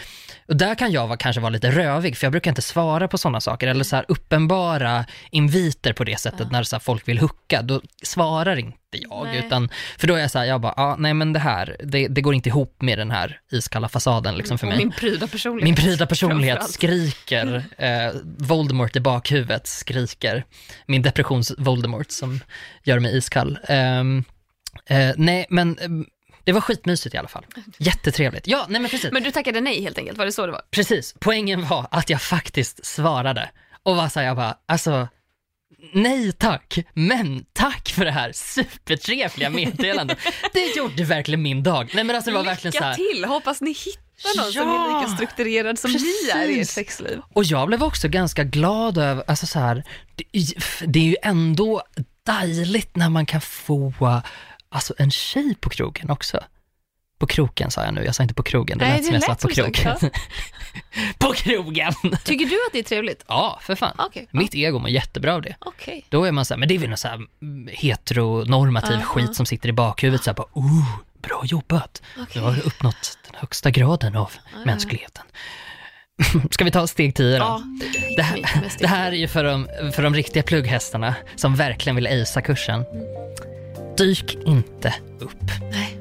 [0.52, 3.18] och där kan jag vara, kanske vara lite rövig, för jag brukar inte svara på
[3.18, 7.62] sådana saker, eller så här uppenbara inviter på det sättet, när så folk vill hucka,
[7.62, 9.44] då svarar inte jag, Nej.
[9.46, 12.08] utan, för då är jag så här, jag bara, ah, nej men det här, det,
[12.08, 14.78] det går inte ihop med den här iskalla fasaden liksom för mig.
[14.78, 15.64] min pryda personlighet.
[15.64, 20.46] Min pryda personlighet skriker, eh, Voldemort i bakhuvudet skriker,
[20.86, 22.40] min depressions-Voldemort som
[22.84, 23.60] gör mig iskall.
[23.68, 24.24] Ehm,
[24.86, 25.78] eh, nej, men
[26.44, 27.46] det var skitmysigt i alla fall.
[27.78, 28.48] Jättetrevligt.
[28.48, 29.12] Ja, nej men precis.
[29.12, 30.62] Men du tackade nej helt enkelt, var det så det var?
[30.72, 33.50] Precis, poängen var att jag faktiskt svarade
[33.84, 35.08] och var såhär, jag bara, alltså,
[35.94, 40.18] nej tack, men tack för det här supertrevliga meddelandet.
[40.54, 41.92] Det gjorde verkligen min dag.
[41.94, 42.96] Nej men alltså det var verkligen så Lycka här.
[42.96, 44.98] till, hoppas ni hittar någon som Ja.
[44.98, 45.98] är lika strukturerad som ni
[46.34, 46.72] är i ert Precis.
[46.74, 47.22] sexliv.
[47.34, 49.84] Och jag blev också ganska glad över, alltså så här,
[50.16, 50.26] det,
[50.86, 51.82] det är ju ändå
[52.26, 53.94] dejligt när man kan få,
[54.72, 56.40] alltså en tjej på krogen också.
[57.20, 59.14] På kroken sa jag nu, jag sa inte på krogen, det Nej, lät det som
[59.14, 60.12] jag lät sa på så, krogen.
[61.18, 61.94] på krogen!
[62.24, 63.26] Tycker du att det är trevligt?
[63.28, 63.96] Ja, för fan.
[63.98, 64.28] Okej.
[64.32, 65.56] Mitt ego mår jättebra av det.
[65.60, 66.06] Okej.
[66.10, 69.06] Då är man så här, men det är väl någon så här mm, heteronormativ Ja,
[69.06, 69.34] skit ja.
[69.34, 72.02] som sitter i bakhuvudet så här bara, oh, bra jobbat.
[72.16, 72.42] Du Okej.
[72.42, 74.32] har uppnått den högsta graden av
[74.66, 75.24] mänskligheten.
[76.52, 77.46] Ska vi ta steg 10 då?
[77.46, 77.62] Ja,
[78.16, 81.56] Det här, mitt mest det här är ju för de, för de riktiga plugghästarna som
[81.56, 82.86] verkligen vill acea kursen.
[84.02, 85.44] Dyk inte upp.
[85.72, 85.98] Nej.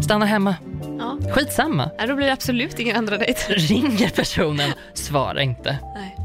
[0.00, 0.54] Stanna hemma.
[0.98, 1.18] Ja.
[1.32, 1.90] Skitsamma.
[1.98, 3.40] Nej, då blir det absolut ingen andra dejt.
[3.48, 5.78] Ringer personen, svara inte.
[5.94, 6.16] Nej.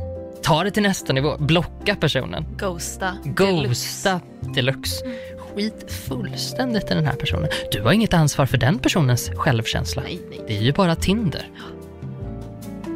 [0.43, 1.37] Ta det till nästa nivå.
[1.37, 2.45] Blocka personen.
[2.57, 3.17] Ghosta.
[3.23, 3.67] deluxe.
[3.67, 4.21] Ghosta
[4.55, 5.05] deluxe.
[5.37, 7.49] Skit fullständigt i den här personen.
[7.71, 10.01] Du har inget ansvar för den personens självkänsla.
[10.01, 10.41] Nej, nej.
[10.47, 11.49] Det är ju bara Tinder.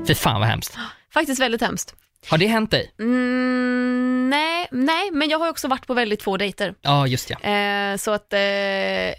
[0.07, 0.78] Fy fan vad hemskt.
[1.13, 1.95] Faktiskt väldigt hemskt.
[2.30, 2.91] Har det hänt dig?
[2.99, 6.74] Mm, nej, Nej, men jag har också varit på väldigt få dejter.
[6.82, 7.39] Ja, just ja.
[7.49, 8.39] Eh, så att, eh,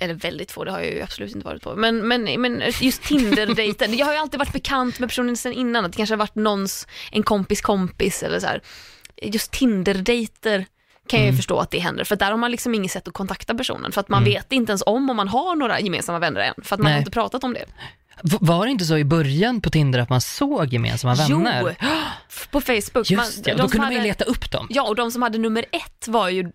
[0.02, 1.74] eller väldigt få, det har jag ju absolut inte varit på.
[1.76, 5.84] Men, men, men just Tinder-dejten, jag har ju alltid varit bekant med personen sen innan,
[5.84, 8.60] att det kanske har varit någons, en kompis kompis eller så här.
[9.22, 10.66] Just Tinder-dejter
[11.08, 11.36] kan jag ju Mm.
[11.36, 14.00] förstå att det händer, för där har man liksom inget sätt att kontakta personen, för
[14.00, 14.32] att man Mm.
[14.34, 16.92] vet inte ens om om man har några gemensamma vänner än, för att man Nej.
[16.92, 17.64] har inte pratat om det.
[18.22, 21.76] Var det inte så i början på Tinder att man såg gemensamma vänner?
[21.80, 21.88] Jo,
[22.50, 23.10] på Facebook.
[23.10, 24.66] Just det, de då kunde man ju leta upp dem.
[24.70, 26.48] Ja, och de som hade nummer ett var ju eh,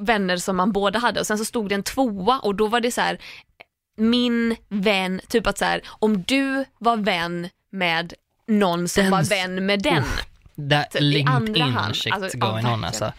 [0.00, 2.80] vänner som man båda hade och sen så stod det en tvåa och då var
[2.80, 3.18] det så här
[3.96, 8.12] min vän, typ att så här om du var vän med
[8.48, 10.04] någon som Den var vän med den.
[10.70, 11.96] That Typ i andra LinkedIn hand.
[11.96, 12.84] shit Alltså, ja, going on verkligen.
[12.84, 13.12] alltså.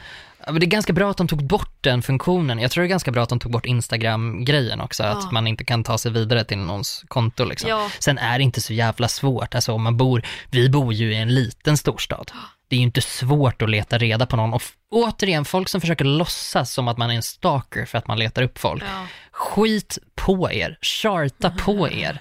[0.48, 2.60] Men det är ganska bra att de tog bort den funktionen.
[2.60, 5.10] Jag tror det är ganska bra att de tog bort Instagram-grejen också, Ja.
[5.10, 7.70] att man inte kan ta sig vidare till någons konto liksom.
[7.70, 7.90] Ja.
[8.00, 10.22] Sen är det inte så jävla svårt, alltså om man bor,
[10.52, 12.32] vi bor ju i en liten storstad.
[12.68, 16.06] Det är ju inte svårt att leta reda på någon och återigen, folk som försöker
[16.06, 18.84] låtsas som att man är en stalker för att man letar upp folk.
[18.84, 19.08] Ja.
[19.32, 22.20] Skit på er, charta på er.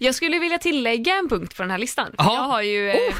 [0.00, 2.14] Jag skulle vilja tillägga en punkt på den här listan.
[2.18, 3.14] Jag har ju, eh, Oh.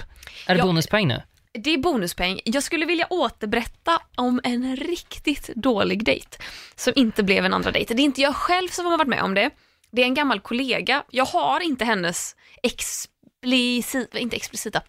[0.47, 0.65] Är det Ja.
[0.65, 1.23] bonuspoäng nu?
[1.59, 2.41] Det är bonuspeng.
[2.45, 6.39] Jag skulle vilja återberätta om en riktigt dålig dejt
[6.75, 7.95] som inte blev en andra dejt.
[7.95, 9.51] Det är inte jag själv som har varit med om det.
[9.91, 11.05] Det är en gammal kollega.
[11.11, 14.83] Jag har inte hennes explicita, inte explicita,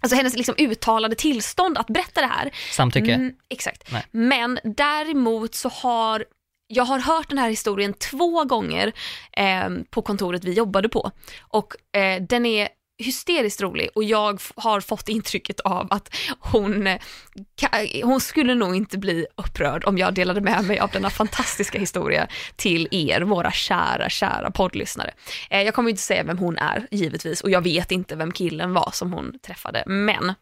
[0.00, 2.50] alltså hennes liksom uttalade tillstånd att berätta det här.
[2.72, 3.12] Samtycke?
[3.12, 3.92] Mm, exakt.
[3.92, 4.06] Nej.
[4.10, 6.24] Men däremot så har
[6.66, 8.92] jag har hört den här historien två gånger
[9.32, 12.68] eh, på kontoret vi jobbade på och eh, den är
[12.98, 16.98] hysteriskt rolig och jag har fått intrycket av att hon, eh,
[18.02, 22.28] hon skulle nog inte bli upprörd om jag delade med mig av denna fantastiska historia
[22.56, 25.14] till er, våra kära, kära poddlyssnare.
[25.50, 28.72] Eh, jag kommer inte säga vem hon är, givetvis, och jag vet inte vem killen
[28.72, 30.34] var som hon träffade, men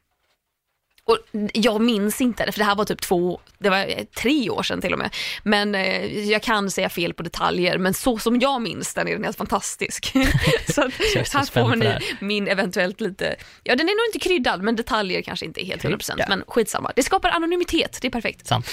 [1.04, 1.18] och
[1.52, 4.62] jag minns inte det, för det här var typ två, det var eh, tre år
[4.62, 5.14] sedan till och med.
[5.42, 9.12] Men eh, jag kan säga fel på detaljer, men så som jag minns den är
[9.12, 10.12] den helt fantastisk.
[10.74, 10.92] så att,
[11.32, 15.46] här får ni min eventuellt lite, ja den är nog inte kryddad, men detaljer kanske
[15.46, 16.26] inte är helt 100%, Krydda.
[16.28, 16.92] men skitsamma.
[16.96, 18.46] Det skapar anonymitet, det är perfekt.
[18.46, 18.70] Sant.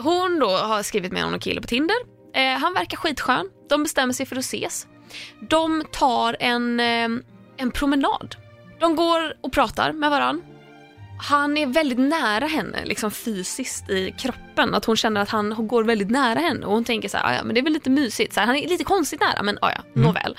[0.00, 1.96] Hon då har skrivit med någon kille på Tinder.
[2.34, 3.50] Eh, han verkar skitskön.
[3.68, 4.86] De bestämmer sig för att ses.
[5.48, 7.08] De tar en, eh,
[7.56, 8.36] en promenad.
[8.80, 10.42] De går och pratar med varann.
[11.22, 14.74] Han är väldigt nära henne, liksom fysiskt i kroppen.
[14.74, 17.34] Att hon känner att han går väldigt nära henne och hon tänker så här, "Ah,
[17.34, 18.34] ja men det är väl lite mysigt.
[18.34, 20.06] Så här, han är lite konstigt nära men ah, ja, Mm.
[20.06, 20.36] nåväl.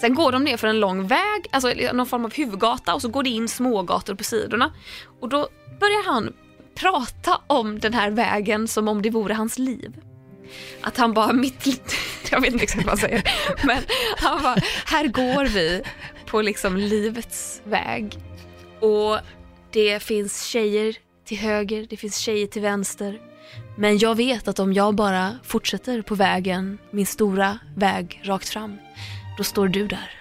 [0.00, 3.08] Sen går de ner för en lång väg, alltså någon form av huvudgata och så
[3.08, 4.72] går det in smågator på sidorna.
[5.20, 5.48] Och då
[5.80, 6.32] börjar han
[6.74, 9.92] prata om den här vägen som om det vore hans liv.
[10.82, 11.66] Att han bara mitt
[12.30, 13.22] jag vet inte exakt vad han säger,
[13.66, 13.78] men
[14.18, 15.82] han bara, här går vi
[16.26, 18.18] på liksom livets väg.
[18.80, 19.18] Och
[19.70, 23.20] det finns tjejer till höger, det finns tjejer till vänster.
[23.76, 28.78] Men jag vet att om jag bara fortsätter på vägen, min stora väg rakt fram,
[29.36, 30.14] då står du där.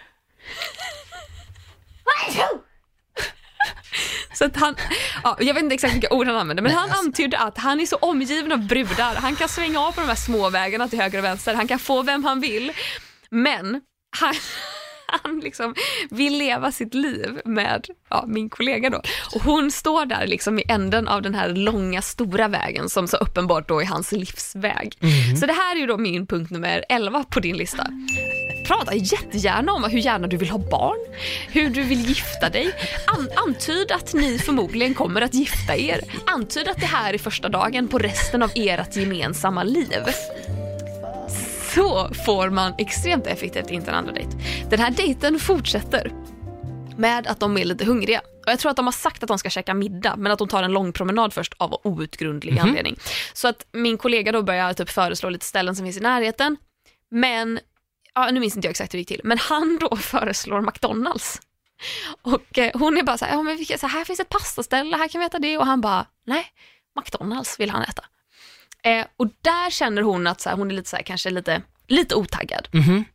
[4.33, 4.75] Så att han,
[5.23, 7.85] ja, jag vet inte exakt vilka ord han använde, men han antydde att han är
[7.85, 9.15] så omgiven av brudar.
[9.15, 12.01] Han kan svänga av på de här småvägarna till höger och vänster, han kan få
[12.01, 12.71] vem han vill.
[13.29, 13.81] Men
[14.19, 14.33] han,
[15.07, 15.75] han liksom
[16.09, 19.01] vill leva sitt liv med ja, min kollega då.
[19.35, 23.17] Och hon står där liksom i änden av den här långa stora vägen som så
[23.17, 24.97] uppenbart då är hans livsväg.
[25.39, 27.87] Så det här är ju då min punkt nummer 11 på din lista.
[28.67, 31.15] Prata jättegärna om hur gärna du vill ha barn,
[31.47, 32.71] hur du vill gifta dig.
[33.07, 36.01] An antyd att ni förmodligen kommer att gifta er.
[36.25, 40.03] Antyd att det här är första dagen på resten av ert gemensamma liv.
[41.77, 44.37] Så får man extremt effektivt inte en andra dejt.
[44.69, 46.11] Den här dejten fortsätter
[46.97, 48.19] med att de är lite hungriga.
[48.19, 50.47] Och jag tror att de har sagt att de ska käka middag, men att de
[50.47, 52.95] tar en lång promenad först av outgrundlig anledning.
[53.33, 56.57] Så att min kollega då börjar typ föreslå lite ställen som finns i närheten,
[57.11, 57.59] men
[58.13, 61.41] ja, nu minns inte jag exakt hur det gick till, men han då föreslår McDonalds.
[62.21, 65.07] Och eh, hon är bara så här, ja, men så här finns ett pastaställe, här
[65.07, 65.57] kan vi äta det.
[65.57, 66.45] Och han bara, nej,
[66.99, 68.03] McDonalds vill han äta.
[68.83, 71.61] Eh, och där känner hon att så här, hon är lite så här, kanske lite,
[71.87, 72.67] lite otaggad.
[72.71, 73.05] Mhm.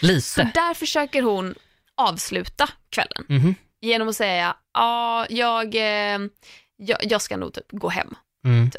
[0.00, 0.50] Så Lite.
[0.54, 1.54] där försöker hon
[1.96, 3.54] avsluta kvällen Mhm.
[3.80, 6.18] genom att säga, ja, jag, eh,
[6.76, 8.14] jag, jag ska nog typ gå hem.
[8.44, 8.70] Mm.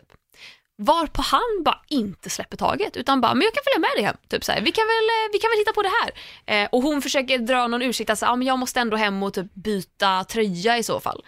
[0.77, 4.15] Varpå han bara inte släpper taget utan bara, men jag kan följa med dig hem.
[4.27, 6.11] Typ så här, vi, kan väl, eh, vi kan väl hitta på det här.
[6.63, 9.33] Eh, och hon försöker dra någon ursäkt, alltså, ja, men jag måste ändå hem och
[9.33, 11.23] typ byta tröja i så fall.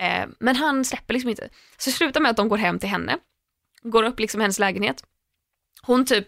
[0.00, 1.48] Eh, men han släpper liksom inte.
[1.78, 3.18] Så slutar med att de går hem till henne,
[3.82, 5.04] går upp liksom hennes lägenhet.
[5.82, 6.26] Hon typ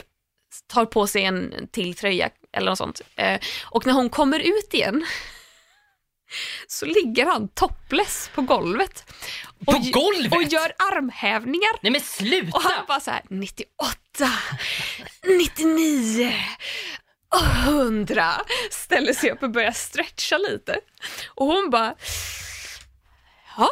[0.66, 3.00] tar på sig en till tröja eller något sånt.
[3.16, 5.07] Eh, och när hon kommer ut igen
[6.66, 9.12] så ligger han topless på golvet.
[9.66, 10.32] På och, golvet?
[10.32, 11.72] Och gör armhävningar.
[11.82, 12.57] Nej men sluta!
[12.57, 13.68] Och han bara så här 98,
[15.38, 16.32] 99
[17.28, 18.32] och 100
[18.70, 20.80] ställer sig upp och börjar stretcha lite.
[21.28, 21.94] Och hon bara
[23.57, 23.68] Ja,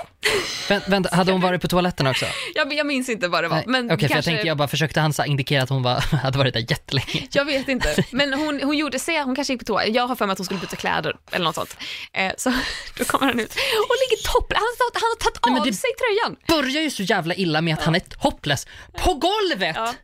[0.69, 2.27] Vänt, vänta, hade hon varit på toaletten också?
[2.55, 3.57] jag, jag minns inte vad det var.
[3.57, 6.01] Nej, Men Okej, för jag kanske, tänkte jag bara försökte han indikera att hon var,
[6.23, 7.29] hade varit där jättelänge.
[7.33, 9.87] Jag vet inte, men hon, hon gjorde se, hon kanske gick på toa.
[9.87, 11.77] Jag har för mig att hon skulle byta kläder eller något sånt.
[12.13, 12.53] Eh, så
[12.99, 13.51] då kommer han ut
[13.89, 14.53] och ligger topp.
[14.55, 16.37] Han, har- han har tagit Nej, men av det- sig tröjan.
[16.49, 18.67] Börjar ju så jävla illa med att han är hoppless
[18.99, 19.77] på golvet!
[19.77, 19.95] Ja.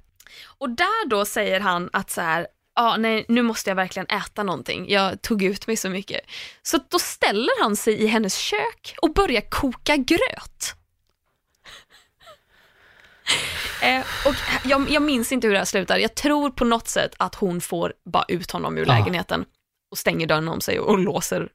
[0.61, 2.47] Och där då säger han att så här,
[2.79, 6.21] ja nej nu måste jag verkligen äta någonting, jag tog ut mig så mycket.
[6.63, 10.75] Så då ställer han sig i hennes kök och börjar koka gröt.
[13.83, 17.15] eh, och jag, jag minns inte hur det här slutar, jag tror på något sätt
[17.17, 18.93] att hon får bara ut honom ur Ja.
[18.99, 19.45] lägenheten
[19.91, 21.49] och stänger dörren om sig och låser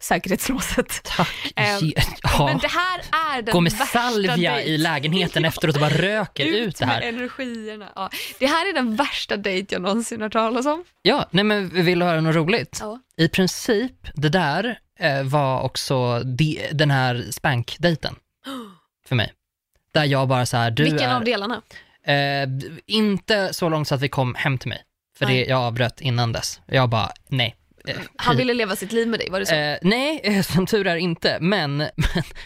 [0.00, 1.00] säkerhetslåset.
[1.04, 1.52] Tack.
[1.56, 1.78] Eh,
[2.22, 2.46] Ja.
[2.46, 3.00] Men det här
[3.36, 4.70] är den Gå med värsta salvia dejt.
[4.70, 7.02] i lägenheten efteråt och bara röker ut det med här.
[7.02, 7.88] energierna.
[7.94, 8.10] Ja.
[8.38, 10.84] Det här är den värsta dejt jag någonsin hört talas om.
[11.02, 12.78] Ja, nej men vill du höra något roligt?
[12.80, 13.00] Ja.
[13.16, 18.14] I princip, det där eh, var också de, den här spank-dejten
[19.08, 19.32] för mig.
[19.94, 21.14] Där jag bara så här, du Vilken är...
[21.16, 21.62] av delarna?
[22.04, 22.48] Eh,
[22.86, 24.82] inte så långt så att vi kom hem till mig.
[25.18, 26.60] För det, jag avbröt innan dess.
[26.66, 27.56] Jag bara, nej.
[27.88, 29.54] Eh, Han ville leva sitt liv med dig, var det så?
[29.54, 31.88] Eh, nej, som tur är inte, men, men,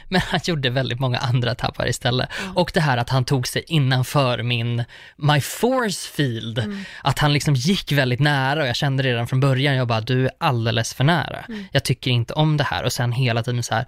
[0.09, 2.29] men han gjorde väldigt många andra tappar istället.
[2.55, 4.85] Och det här att han tog sig innanför min,
[5.17, 6.85] my force field, Mm.
[7.03, 10.25] att han liksom gick väldigt nära och jag kände redan från början, jag bara, du
[10.25, 11.45] är alldeles för nära.
[11.49, 11.65] Mm.
[11.73, 13.87] Jag tycker inte om det här och sen hela tiden så här,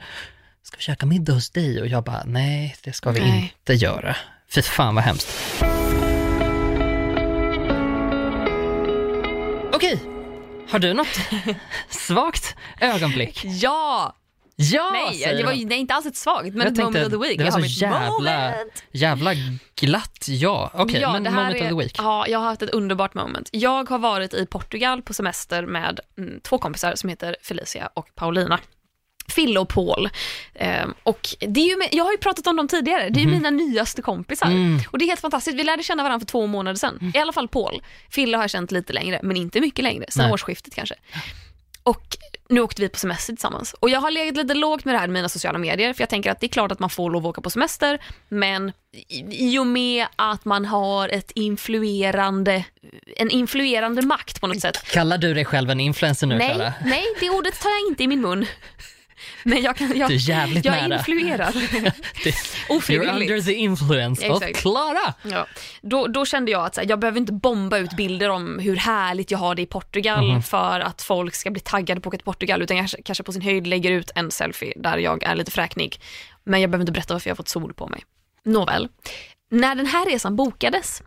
[0.62, 1.80] ska vi käka middag hos dig?
[1.80, 3.54] Och jag bara, nej, det ska vi Nej.
[3.58, 4.16] inte göra.
[4.54, 5.28] Fy fan vad hemskt.
[9.72, 10.00] Okej,
[10.70, 11.18] har du något
[11.88, 13.44] svagt ögonblick?
[13.44, 14.16] Ja!
[14.58, 17.22] Ja, Nej, det var är inte alls ett svagt, men Jag ett moment tänkte, of
[17.22, 17.38] the week.
[17.38, 18.84] det var så jävla, moment.
[18.92, 19.30] jävla
[19.80, 20.70] glatt ja.
[20.74, 21.94] Okej, ja, men moment är, of the week.
[21.98, 23.48] Ja, jag har haft ett underbart moment.
[23.52, 28.14] Jag har varit i Portugal på semester med mm, två kompisar som heter Felicia och
[28.14, 28.60] Paulina.
[29.36, 30.08] Fille och Paul.
[30.54, 33.30] Ehm, och det är ju, jag har ju pratat om dem tidigare, det är ju
[33.30, 34.46] mina nyaste kompisar.
[34.46, 34.80] Mm.
[34.90, 37.12] Och det är helt fantastiskt, vi lärde känna varandra för två månader sedan.
[37.14, 37.82] I alla fall Paul.
[38.10, 40.32] Fille har jag känt lite längre, men inte mycket längre, sen Nej.
[40.32, 40.94] årsskiftet kanske.
[41.82, 42.16] Och
[42.48, 43.74] nu åkte vi på semester tillsammans.
[43.80, 46.08] Och jag har legat lite lågt med det här med mina sociala medier, för jag
[46.08, 48.72] tänker att det är klart att man får lov att åka på semester, men
[49.30, 52.64] i, och med att man har ett influerande,
[53.16, 54.82] en influerande makt på något sätt.
[54.92, 56.72] Kallar du dig själv en influencer nu Nej, Klara?
[56.84, 58.46] nej, det ordet tar jag inte i min mun.
[59.44, 60.88] Men jag, kan, jag, Du är jävligt jag nära.
[62.24, 62.30] Det-
[62.68, 63.30] You're Ofrivilligt.
[63.30, 64.42] under the influence of.
[64.54, 65.14] Klara.
[65.22, 65.46] Ja,
[65.82, 69.30] då, då kände jag att här, jag behöver inte bomba ut bilder om hur härligt
[69.30, 70.42] jag har det i Portugal Mhm.
[70.42, 73.24] för att folk ska bli taggade på att åka till Portugal utan jag kanske, kanske
[73.24, 76.00] på sin höjd lägger ut en selfie där jag är lite fräknig.
[76.44, 78.04] Men jag behöver inte berätta varför jag har fått sol på mig.
[78.44, 78.88] Nåväl,
[79.50, 81.02] när den här resan bokades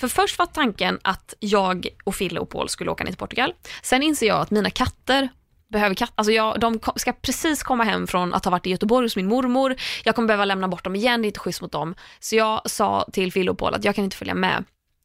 [0.00, 3.54] för först var tanken att jag och Fille och Paul skulle åka ner till Portugal.
[3.82, 5.28] Sen inser jag att mina katter
[5.72, 9.04] behöver katt, alltså jag, de ska precis komma hem från att ha varit i Göteborg
[9.06, 9.76] hos min mormor.
[10.04, 11.94] Jag kommer behöva lämna bort dem igen, det är inte schysst mot dem.
[12.20, 14.64] Så jag sa till Fille och Paul att jag kan inte följa med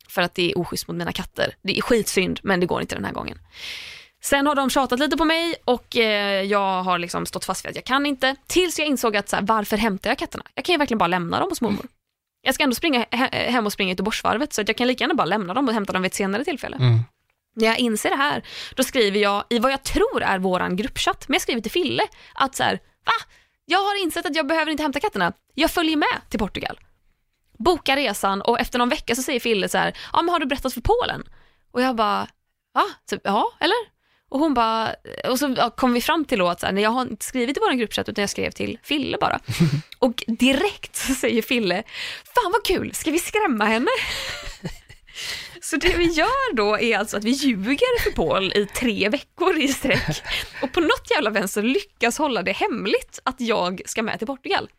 [0.10, 1.56] för att det är oschysst mot mina katter.
[1.64, 3.38] Det är skitsynd, men det går inte den här gången.
[4.24, 7.70] Sen har de tjatat lite på mig och eh, jag har liksom stått fast vid
[7.70, 8.36] att jag kan inte.
[8.48, 10.44] Tills jag insåg att så här, varför hämtar jag katterna?
[10.54, 11.86] Jag kan ju verkligen bara lämna dem hos mormor.
[12.42, 15.14] Jag ska ändå springa he- hem och springa Göteborgsvarvet så att jag kan lika gärna
[15.14, 16.76] bara lämna dem och hämta dem vid ett senare tillfälle.
[16.76, 17.00] Mm.
[17.56, 18.44] När jag inser det här,
[18.76, 22.04] då skriver jag i vad jag tror är våran gruppchatt, men jag skriver till Fille
[22.34, 22.74] att så här,
[23.06, 23.34] va?
[23.66, 25.34] Jag har insett att jag behöver inte hämta katterna.
[25.54, 26.80] Jag följer med till Portugal.
[27.58, 30.46] Bokar resan och efter någon vecka så säger Fille så här, ja men har du
[30.46, 31.24] berättat för Polen?
[31.72, 32.28] Och jag bara,
[32.74, 32.84] va?
[33.10, 33.92] Så, ja, eller?
[34.30, 34.96] Och hon bara,
[35.30, 37.58] och så kom vi fram till då att så här, nej, jag har inte skrivit
[37.58, 39.40] i vår gruppchatt utan jag skrev till Fille bara.
[40.00, 41.84] Och direkt så säger Fille,
[42.36, 43.92] fan vad kul, ska vi skrämma henne?
[45.64, 49.58] Så det vi gör då är alltså att vi ljuger för Paul i tre veckor
[49.58, 50.24] i sträck
[50.62, 54.70] och på något jävla vänster lyckas hålla det hemligt att jag ska med till Portugal.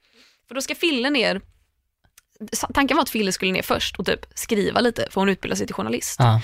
[0.49, 1.41] För då ska Fille ner,
[2.74, 5.66] tanken var att Fille skulle ner först och typ skriva lite för hon utbildar sig
[5.66, 6.16] till journalist.
[6.18, 6.41] Ja.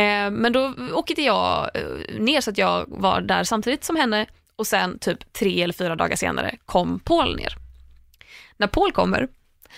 [0.00, 4.26] Eh, men då åkte jag eh, ner så att jag var där samtidigt som henne
[4.56, 7.56] och sen typ tre eller fyra dagar senare kom Paul ner.
[8.56, 9.28] När Paul kommer,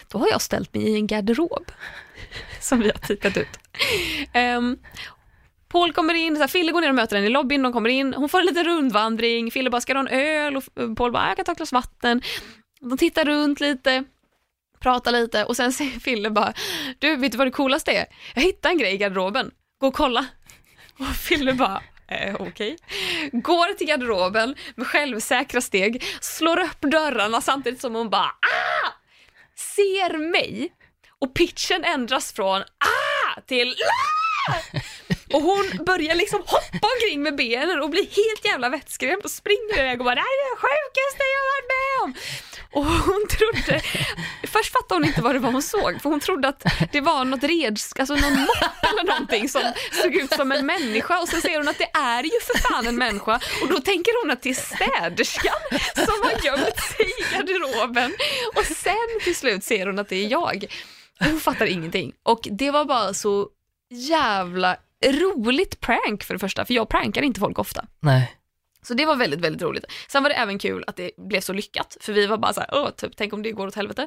[0.09, 1.71] då har jag ställt mig i en garderob
[2.61, 3.59] som vi har tittat ut.
[4.35, 4.79] Um,
[5.69, 7.91] Paul kommer in, så här, Fille går ner och möter henne i lobbyn, de kommer
[7.91, 10.57] in, hon får en liten rundvandring, Fille bara, ska du ha en öl?
[10.57, 10.65] Och
[10.97, 12.23] Paul bara, jag kan ta ett glas vatten.
[12.81, 14.05] De tittar runt lite,
[14.81, 16.53] pratar lite och sen säger Fille bara,
[16.99, 18.07] du vet du vad det coolaste är?
[18.35, 19.51] Jag hittade en grej i garderoben,
[19.81, 20.27] gå och kolla.
[20.99, 22.77] Och Fille bara, Eh, Okej.
[23.33, 28.93] Går till garderoben med självsäkra steg, slår upp dörrarna samtidigt som hon bara ah!
[29.55, 30.73] Ser mig
[31.21, 33.41] och pitchen ändras från ah!
[33.47, 33.75] till
[34.49, 34.79] ah!
[35.33, 39.79] Och hon börjar liksom hoppa omkring med benen och blir helt jävla vettskrämd och springer
[39.79, 42.15] iväg och bara det här är det sjukaste jag har varit med om.
[42.73, 43.83] Och hon trodde,
[44.43, 47.25] först fattade hon inte vad det var hon såg, för hon trodde att det var
[47.25, 49.63] något redskap, alltså någon mopp eller någonting som
[50.03, 52.87] såg ut som en människa och sen ser hon att det är ju för fan
[52.87, 55.61] en människa och då tänker hon att det är städerskan
[55.95, 58.17] som har gömt sig i garderoben
[58.55, 60.67] och sen till slut ser hon att det är jag.
[61.21, 63.49] Hon fattar ingenting och det var bara så
[63.91, 67.87] jävla roligt prank för det första, för jag prankar inte folk ofta.
[68.01, 68.37] Nej.
[68.83, 69.85] Så det var väldigt, väldigt roligt.
[70.09, 72.61] Sen var det även kul att det blev så lyckat, för vi var bara så
[72.61, 74.07] här, åh, typ, tänk om det går åt helvete.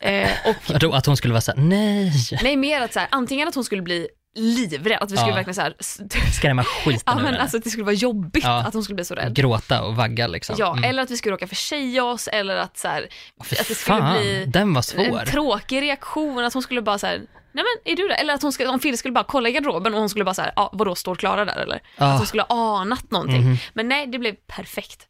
[0.00, 2.12] Eh, och att hon skulle vara såhär, nej,
[2.42, 5.34] nej, mer att så här, antingen att hon skulle bli livrädd, att vi skulle Ja.
[5.36, 5.74] verkligen så här,
[6.32, 8.58] skrämma skiten ja men alltså att det skulle vara jobbigt Ja.
[8.66, 9.34] att hon skulle bli så rädd.
[9.34, 10.56] Gråta och vagga liksom.
[10.58, 10.84] Ja, Mm.
[10.90, 13.08] eller att vi skulle råka försäga oss, eller att, så här,
[13.44, 15.20] Fy att det skulle fan, bli den var svår.
[15.20, 17.16] en tråkig reaktion, att hon skulle bara så här,
[17.52, 18.14] nej men är du där?
[18.16, 20.34] Eller att hon skulle, om Fille skulle bara kolla i garderoben och hon skulle bara
[20.34, 21.80] så här, ja vadå står Klara där eller?
[21.98, 22.06] Ah.
[22.12, 23.42] Att hon skulle ha anat någonting.
[23.42, 23.56] Mhm.
[23.74, 25.06] Men nej, det blev perfekt.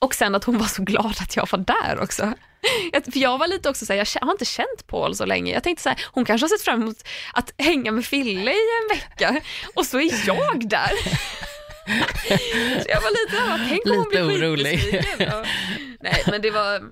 [0.00, 2.32] Och sen att hon var så glad att jag var där också.
[3.12, 5.52] För jag var lite också så här, jag har inte känt Paul så länge.
[5.54, 8.66] Jag tänkte så här, hon kanske har sett fram emot att hänga med Fille i
[8.82, 9.40] en vecka
[9.74, 10.90] och så är jag där.
[12.82, 15.04] Så jag var lite, ja, tänk om hon blir orolig.
[15.18, 15.44] Ja.
[16.00, 16.82] Nej, men det var,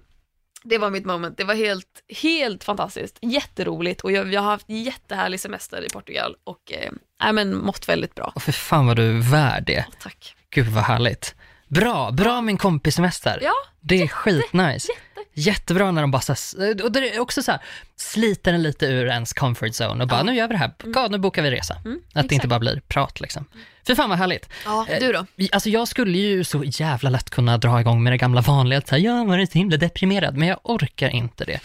[0.65, 1.37] det var mitt moment.
[1.37, 3.19] Det var helt, helt fantastiskt.
[3.23, 6.93] Jätteroligt och jag, jag har haft jättehärlig semester i Portugal och eh,
[7.23, 8.33] nej, men mått väldigt bra.
[8.35, 9.85] Och för fan vad du är värd det.
[10.03, 10.35] Tack.
[10.51, 11.35] Gud vad härligt.
[11.69, 13.39] Bra, bra min kompissemester.
[13.43, 14.89] Ja, Det är skitnice.
[14.93, 15.03] jätte.
[15.35, 17.61] Jättebra när de bara så här, och det är också så här,
[17.97, 20.23] sliter en lite ur ens comfort zone och bara, Ja.
[20.25, 21.77] nu gör vi det här, ja, nu bokar vi resa.
[21.85, 22.49] Mm, Att det inte exakt.
[22.49, 23.45] bara blir prat liksom.
[23.87, 24.49] Fy fan vad härligt.
[24.64, 25.27] Ja, du då?
[25.53, 28.93] Alltså jag skulle ju så jävla lätt kunna dra igång med det gamla vanliga, att
[29.01, 31.61] jag har varit så himla deprimerad, men jag orkar inte det.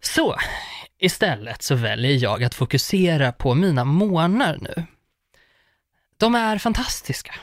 [0.00, 0.36] Så,
[0.98, 4.84] istället så väljer jag att fokusera på mina månar nu.
[6.16, 7.34] De är fantastiska.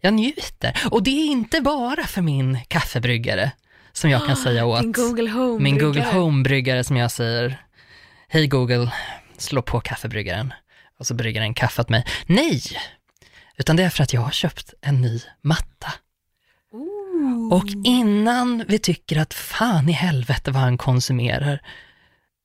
[0.00, 0.80] Jag njuter.
[0.90, 3.52] Och det är inte bara för min kaffebryggare
[3.92, 4.82] som jag kan säga åt.
[4.82, 6.12] Din Google Home Min Google bryggare.
[6.12, 7.62] Home-bryggare som jag säger,
[8.28, 8.92] hej Google,
[9.38, 10.52] slå på kaffebryggaren.
[10.98, 12.04] Och så brygger den kaffe åt mig.
[12.26, 12.62] Nej!
[13.56, 15.92] Utan det är för att jag har köpt en ny matta.
[16.72, 17.52] Ooh.
[17.52, 21.60] Och innan vi tycker att fan i helvete vad han konsumerar,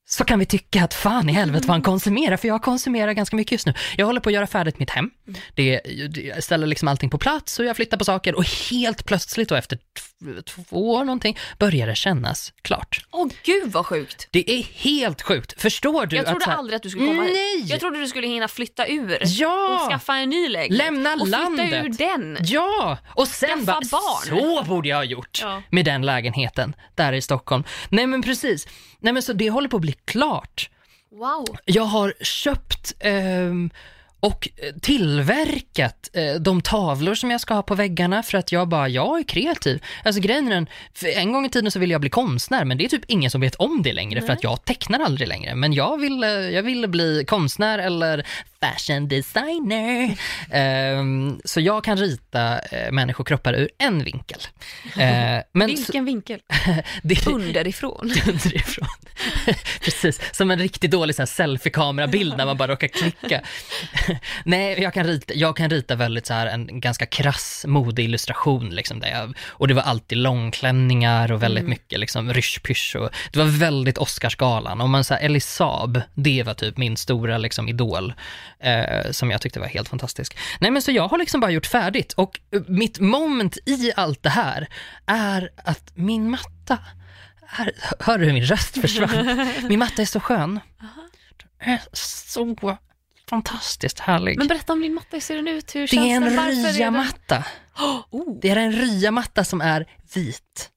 [0.08, 3.36] så kan vi tycka att fan i helvete vad han konsumerar, för jag konsumerar ganska
[3.36, 3.74] mycket just nu.
[3.96, 5.10] Jag håller på att göra färdigt mitt hem.
[5.54, 5.80] Det,
[6.34, 9.54] jag ställer liksom allting på plats och jag flyttar på saker och helt plötsligt då
[9.54, 9.78] efter
[10.46, 13.06] två år någonting börjar det kännas klart.
[13.10, 14.28] Åh gud vad sjukt.
[14.30, 15.62] Det är helt sjukt.
[15.62, 16.16] Förstår du?
[16.16, 17.32] Jag trodde att här- aldrig att du skulle komma hit.
[17.32, 17.64] Nej!
[17.70, 19.80] Jag trodde du skulle hinna flytta ur Ja!
[19.84, 20.78] och skaffa en ny lägenhet.
[20.78, 21.84] Lämna och flytta landet.
[21.84, 22.36] ur den.
[22.40, 24.26] Ja, och sen bara, barn.
[24.38, 25.62] så borde jag ha gjort Ja.
[25.70, 27.64] med den lägenheten där i Stockholm.
[27.88, 28.68] Nej men precis,
[29.00, 30.70] nej men så det håller på att bli klart.
[31.10, 31.56] Wow.
[31.64, 33.70] Jag har köpt ehm,
[34.20, 34.48] och
[34.82, 39.18] tillverkat eh, de tavlor som jag ska ha på väggarna för att jag bara, jag
[39.18, 39.82] är kreativ.
[40.04, 40.66] Alltså grejen är den,
[41.16, 43.40] en gång i tiden så ville jag bli konstnär men det är typ ingen som
[43.40, 45.54] vet om det längre för att jag tecknar aldrig längre.
[45.54, 48.26] Men jag ville, jag ville bli konstnär eller
[48.60, 50.18] fashion designer.
[50.50, 54.40] Ehm, så jag kan rita eh, människokroppar ur en vinkel.
[54.96, 56.40] Eh, men Vilken vinkel?
[57.02, 58.00] det, Underifrån.
[58.26, 58.88] underifrån.
[59.80, 63.42] Precis, som en riktigt dålig selfie-kamerabild när man bara råkar klicka.
[64.44, 69.00] Nej, jag kan rita, jag kan rita väldigt så här en ganska krass modeillustration liksom
[69.00, 73.46] där jag, och det var alltid långklänningar och väldigt mycket liksom rysch-pysch och det var
[73.46, 74.80] väldigt Oscarsgalan.
[74.80, 78.14] Om man säger Elisab, det var typ min stora liksom idol
[78.62, 80.36] eh, som jag tyckte var helt fantastisk.
[80.60, 84.22] Nej men så jag har liksom bara gjort färdigt och eh, mitt moment i allt
[84.22, 84.68] det här
[85.06, 86.78] är att min matta
[87.46, 89.46] här, hör du hur min röst försvann?
[89.68, 90.60] Min matta är så skön.
[91.58, 92.78] Den är så
[93.28, 94.38] fantastiskt härlig.
[94.38, 95.74] Men berätta om din matta, hur ser den ut?
[95.74, 96.22] Hur det känns är en
[96.62, 97.44] den- ryamatta.
[98.10, 98.38] Oh.
[98.42, 100.70] Det är en ryamatta som är vit.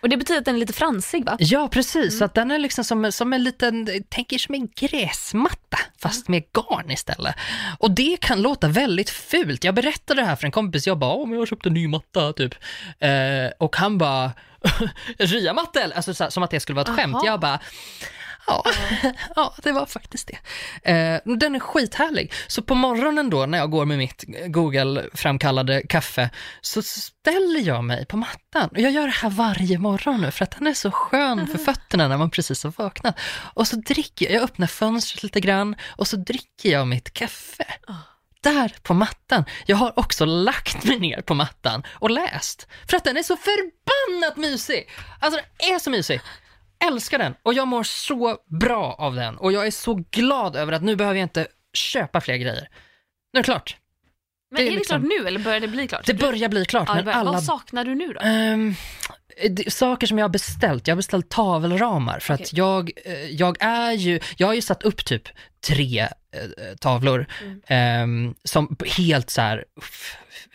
[0.00, 1.36] Och det betyder att den är lite fransig va?
[1.38, 2.18] Ja, precis.
[2.18, 6.28] Så att den är liksom som, som en liten, tänk er som en gräsmatta, fast
[6.28, 7.34] med garn istället.
[7.78, 9.64] Och det kan låta väldigt fult.
[9.64, 11.88] Jag berättade det här för en kompis, jag bara, men jag har köpt en ny
[11.88, 12.54] matta, typ.
[12.98, 13.10] Eh,
[13.58, 14.32] och han bara,
[15.18, 15.96] ryamatta eller?
[15.96, 17.14] Alltså så, som att det skulle vara ett skämt.
[17.14, 17.26] Aha.
[17.26, 17.60] Jag bara,
[18.46, 18.64] Ja,
[19.36, 20.38] ja, det var faktiskt det.
[20.90, 22.32] Eh, den är skithärlig.
[22.46, 26.30] Så på morgonen då när jag går med mitt Google-framkallade kaffe
[26.60, 28.68] så ställer jag mig på mattan.
[28.68, 31.58] Och jag gör det här varje morgon nu för att den är så skön för
[31.58, 33.18] fötterna när man precis har vaknat.
[33.54, 37.66] Och så dricker jag, jag öppnar fönstret lite grann och så dricker jag mitt kaffe.
[38.42, 39.44] där på mattan.
[39.66, 42.68] Jag har också lagt mig ner på mattan och läst.
[42.88, 44.88] För att den är så förbannat mysig!
[45.20, 46.20] Alltså den är så mysig.
[46.84, 50.72] Älskar den och jag mår så bra av den och jag är så glad över
[50.72, 52.68] att nu behöver jag inte köpa fler grejer.
[53.32, 53.76] Nu är det klart.
[54.50, 56.06] Men Det är är det liksom- klart nu eller börjar det bli klart?
[56.06, 57.18] Det börjar bli klart, ja, det men börjar.
[57.18, 58.20] alla Vad saknar du nu då?
[58.20, 58.74] Ehm,
[59.50, 60.86] det- saker som jag har beställt.
[60.86, 62.50] Jag har beställt tavelramar för att Okej.
[62.52, 65.22] jag, eh, jag är ju, jag har ju satt upp typ
[65.66, 66.08] tre eh,
[66.80, 67.60] tavlor Mm.
[67.66, 69.64] ehm, som helt så här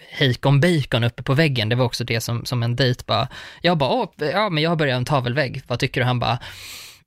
[0.10, 1.70] hejkon bacon uppe på väggen.
[1.70, 3.28] Det var också det som, som en dejt bara,
[3.62, 6.06] jag bara, Åh, ja men jag har börjat en tavelvägg, vad tycker du?
[6.08, 6.40] Han bara,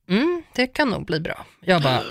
[0.09, 1.45] mm, det kan nog bli bra.
[1.61, 2.01] Jag bara,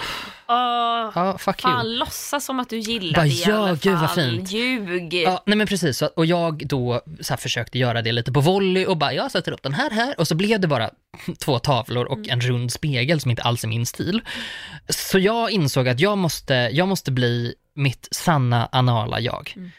[0.49, 1.73] Åh, ja fuck you.
[1.73, 3.77] fan, låtsas som att du gillar Bara, det i ja, alla fall.
[3.77, 4.51] gud, vad fint.
[4.53, 5.15] Ljug.
[5.15, 6.03] Ja, nej men precis.
[6.03, 9.63] Och jag då så försökte göra det lite på volley och bara, jag sätter upp
[9.63, 10.91] den här här och så blev det bara
[11.39, 14.21] två tavlor och en rund spegel som inte alls är min stil.
[14.89, 19.53] Så jag insåg att jag måste, jag måste bli mitt sanna anala jag.
[19.57, 19.71] Mm.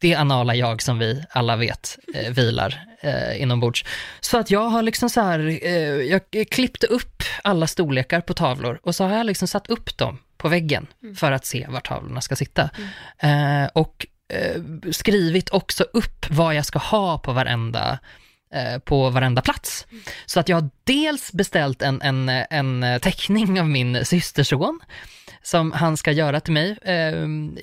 [0.00, 3.84] Det anala jag som vi alla vet eh, vilar eh, inombords.
[4.20, 8.80] Så att jag har liksom så här, eh, jag klippte upp alla storlekar på tavlor
[8.82, 10.86] och så har jag liksom satt upp dem på väggen
[11.16, 12.70] för att se var tavlorna ska sitta.
[13.18, 17.98] Eh, och eh, skrivit också upp vad jag ska ha på varenda
[18.54, 19.86] eh, på varenda plats.
[20.26, 24.80] Så att jag har dels beställt en, en, en teckning av min systerson
[25.42, 26.76] som han ska göra till mig.
[26.82, 27.14] Eh,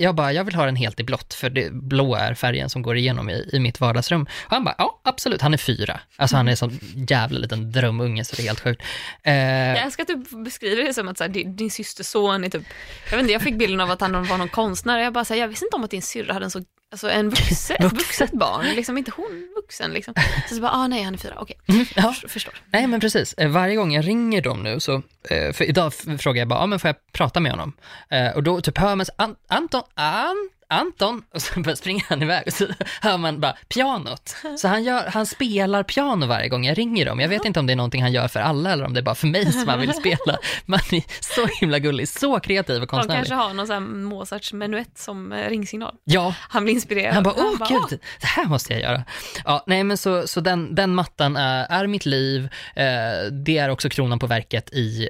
[0.03, 2.81] Jag bara, jag vill ha den helt i blått för det blå är färgen som
[2.81, 4.21] går igenom i, i mitt vardagsrum.
[4.21, 5.99] Och han bara, ja absolut, han är fyra.
[6.15, 8.81] Alltså han är en sån jävla liten drömunge så det är helt sjukt.
[9.23, 12.43] Eh, Jag älskar att du beskriver det som att så här, din, din systers son
[12.43, 12.63] är typ,
[13.09, 14.99] jag vet inte, jag fick bilden av att han var någon konstnär.
[14.99, 16.63] Jag bara så här, jag visste inte om att din syrra hade en så,
[17.05, 17.97] alltså en vuxen, Vuxen.
[17.97, 20.13] vuxet barn, liksom inte hon vuxen liksom.
[20.49, 21.57] Så, så bara, ah nej han är fyra, okej,
[21.95, 22.13] ja.
[22.27, 22.53] Förstår-.
[22.71, 24.93] Nej men precis, Eh, varje gång jag ringer dem nu så,
[25.29, 27.73] eh, för idag frågar jag bara, ja men får jag prata med honom?
[28.09, 29.05] Eh, Och då typ hör man
[29.47, 32.65] Anton, An- Anton, och så bara springer han iväg och så
[33.01, 34.35] hör man bara pianot.
[34.57, 37.19] Så han, gör, han spelar piano varje gång jag ringer dem.
[37.19, 39.03] Jag vet inte om det är någonting han gör för alla eller om det är
[39.03, 40.37] bara för mig som han vill spela.
[40.65, 43.17] Man är så himla gullig, så kreativ och De konstnärlig.
[43.17, 45.95] kanske har någon sån här Mozarts menuett som eh, ringsignal.
[46.03, 47.13] Ja, Han blir inspirerad.
[47.13, 49.03] Han bara, åh bara, gud, det här måste jag göra.
[49.45, 52.49] Ja, nej men så, så den, den mattan är, är mitt liv.
[52.75, 52.85] Eh,
[53.31, 55.09] det är också kronan på verket i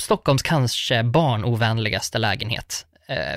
[0.00, 2.84] Stockholms kanske barnovänligaste lägenhet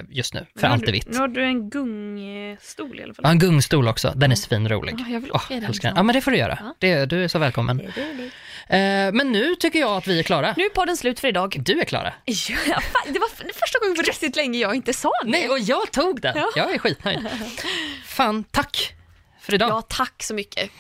[0.10, 1.08] just nu, för allt är vitt.
[1.08, 3.24] Nu har du en gungstol i alla fall.
[3.24, 4.96] Ja, en gungstol också, den är svinrolig.
[4.98, 5.74] Ja, jag vill åka i den.
[5.84, 6.58] Ja, men det får du göra.
[6.62, 6.76] Ja.
[6.80, 7.80] Det, du är så välkommen.
[7.80, 10.54] Eh, men nu tycker jag att vi är klara.
[10.58, 11.58] Nu är podden slut för idag.
[11.60, 12.14] Du är klara.
[12.26, 15.30] Ja, fan, det var första gången på riktigt länge jag inte sa det.
[15.30, 16.34] Nej, och jag tog den.
[16.38, 16.50] Ja.
[16.56, 17.28] Jag är skitnöjd.
[18.06, 18.94] Fan, tack
[19.42, 19.70] för idag.
[19.70, 20.72] Ja, tack så mycket.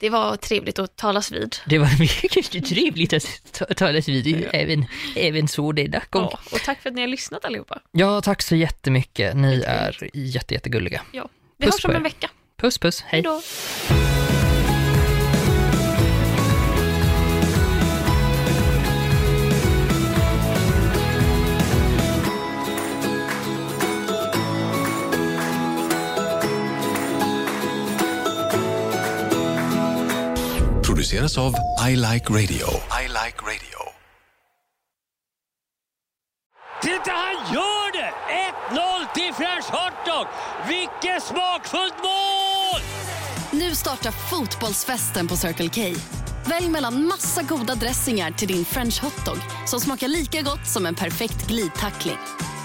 [0.00, 1.56] Det var trevligt att talas vid.
[1.66, 4.84] Det var mycket trevligt att ta- talas vid, även,
[5.16, 6.28] även så denna gång.
[6.32, 7.80] Ja, och tack för att ni har lyssnat allihopa.
[7.92, 9.36] Ja, tack så jättemycket.
[9.36, 11.02] Ni är jätte, jättegulliga.
[11.12, 12.30] Ja, vi Puss hörs om en vecka.
[12.60, 13.00] Puss, puss.
[13.06, 13.22] Hej.
[13.22, 14.37] Hej
[30.98, 31.54] Produceras av
[31.88, 32.66] I Like Radio.
[33.02, 33.78] I Like Radio.
[36.82, 38.12] Titta, han gör det!
[38.70, 40.26] 1-0 till French Hotdog!
[40.68, 42.80] Vilket smakfullt mål!
[43.50, 46.00] Nu startar fotbollsfesten på Circle K.
[46.46, 50.94] Välj mellan massa goda dressingar till din french hotdog som smakar lika gott som en
[50.94, 52.18] perfekt glidtackling.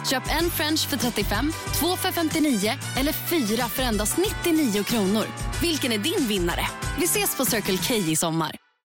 [0.08, 5.26] Köp en french för 35, två för 59 eller fyra för endast 99 kronor.
[5.62, 6.68] Vilken är din vinnare?
[7.00, 8.63] Vi ses på Circle K i sommar.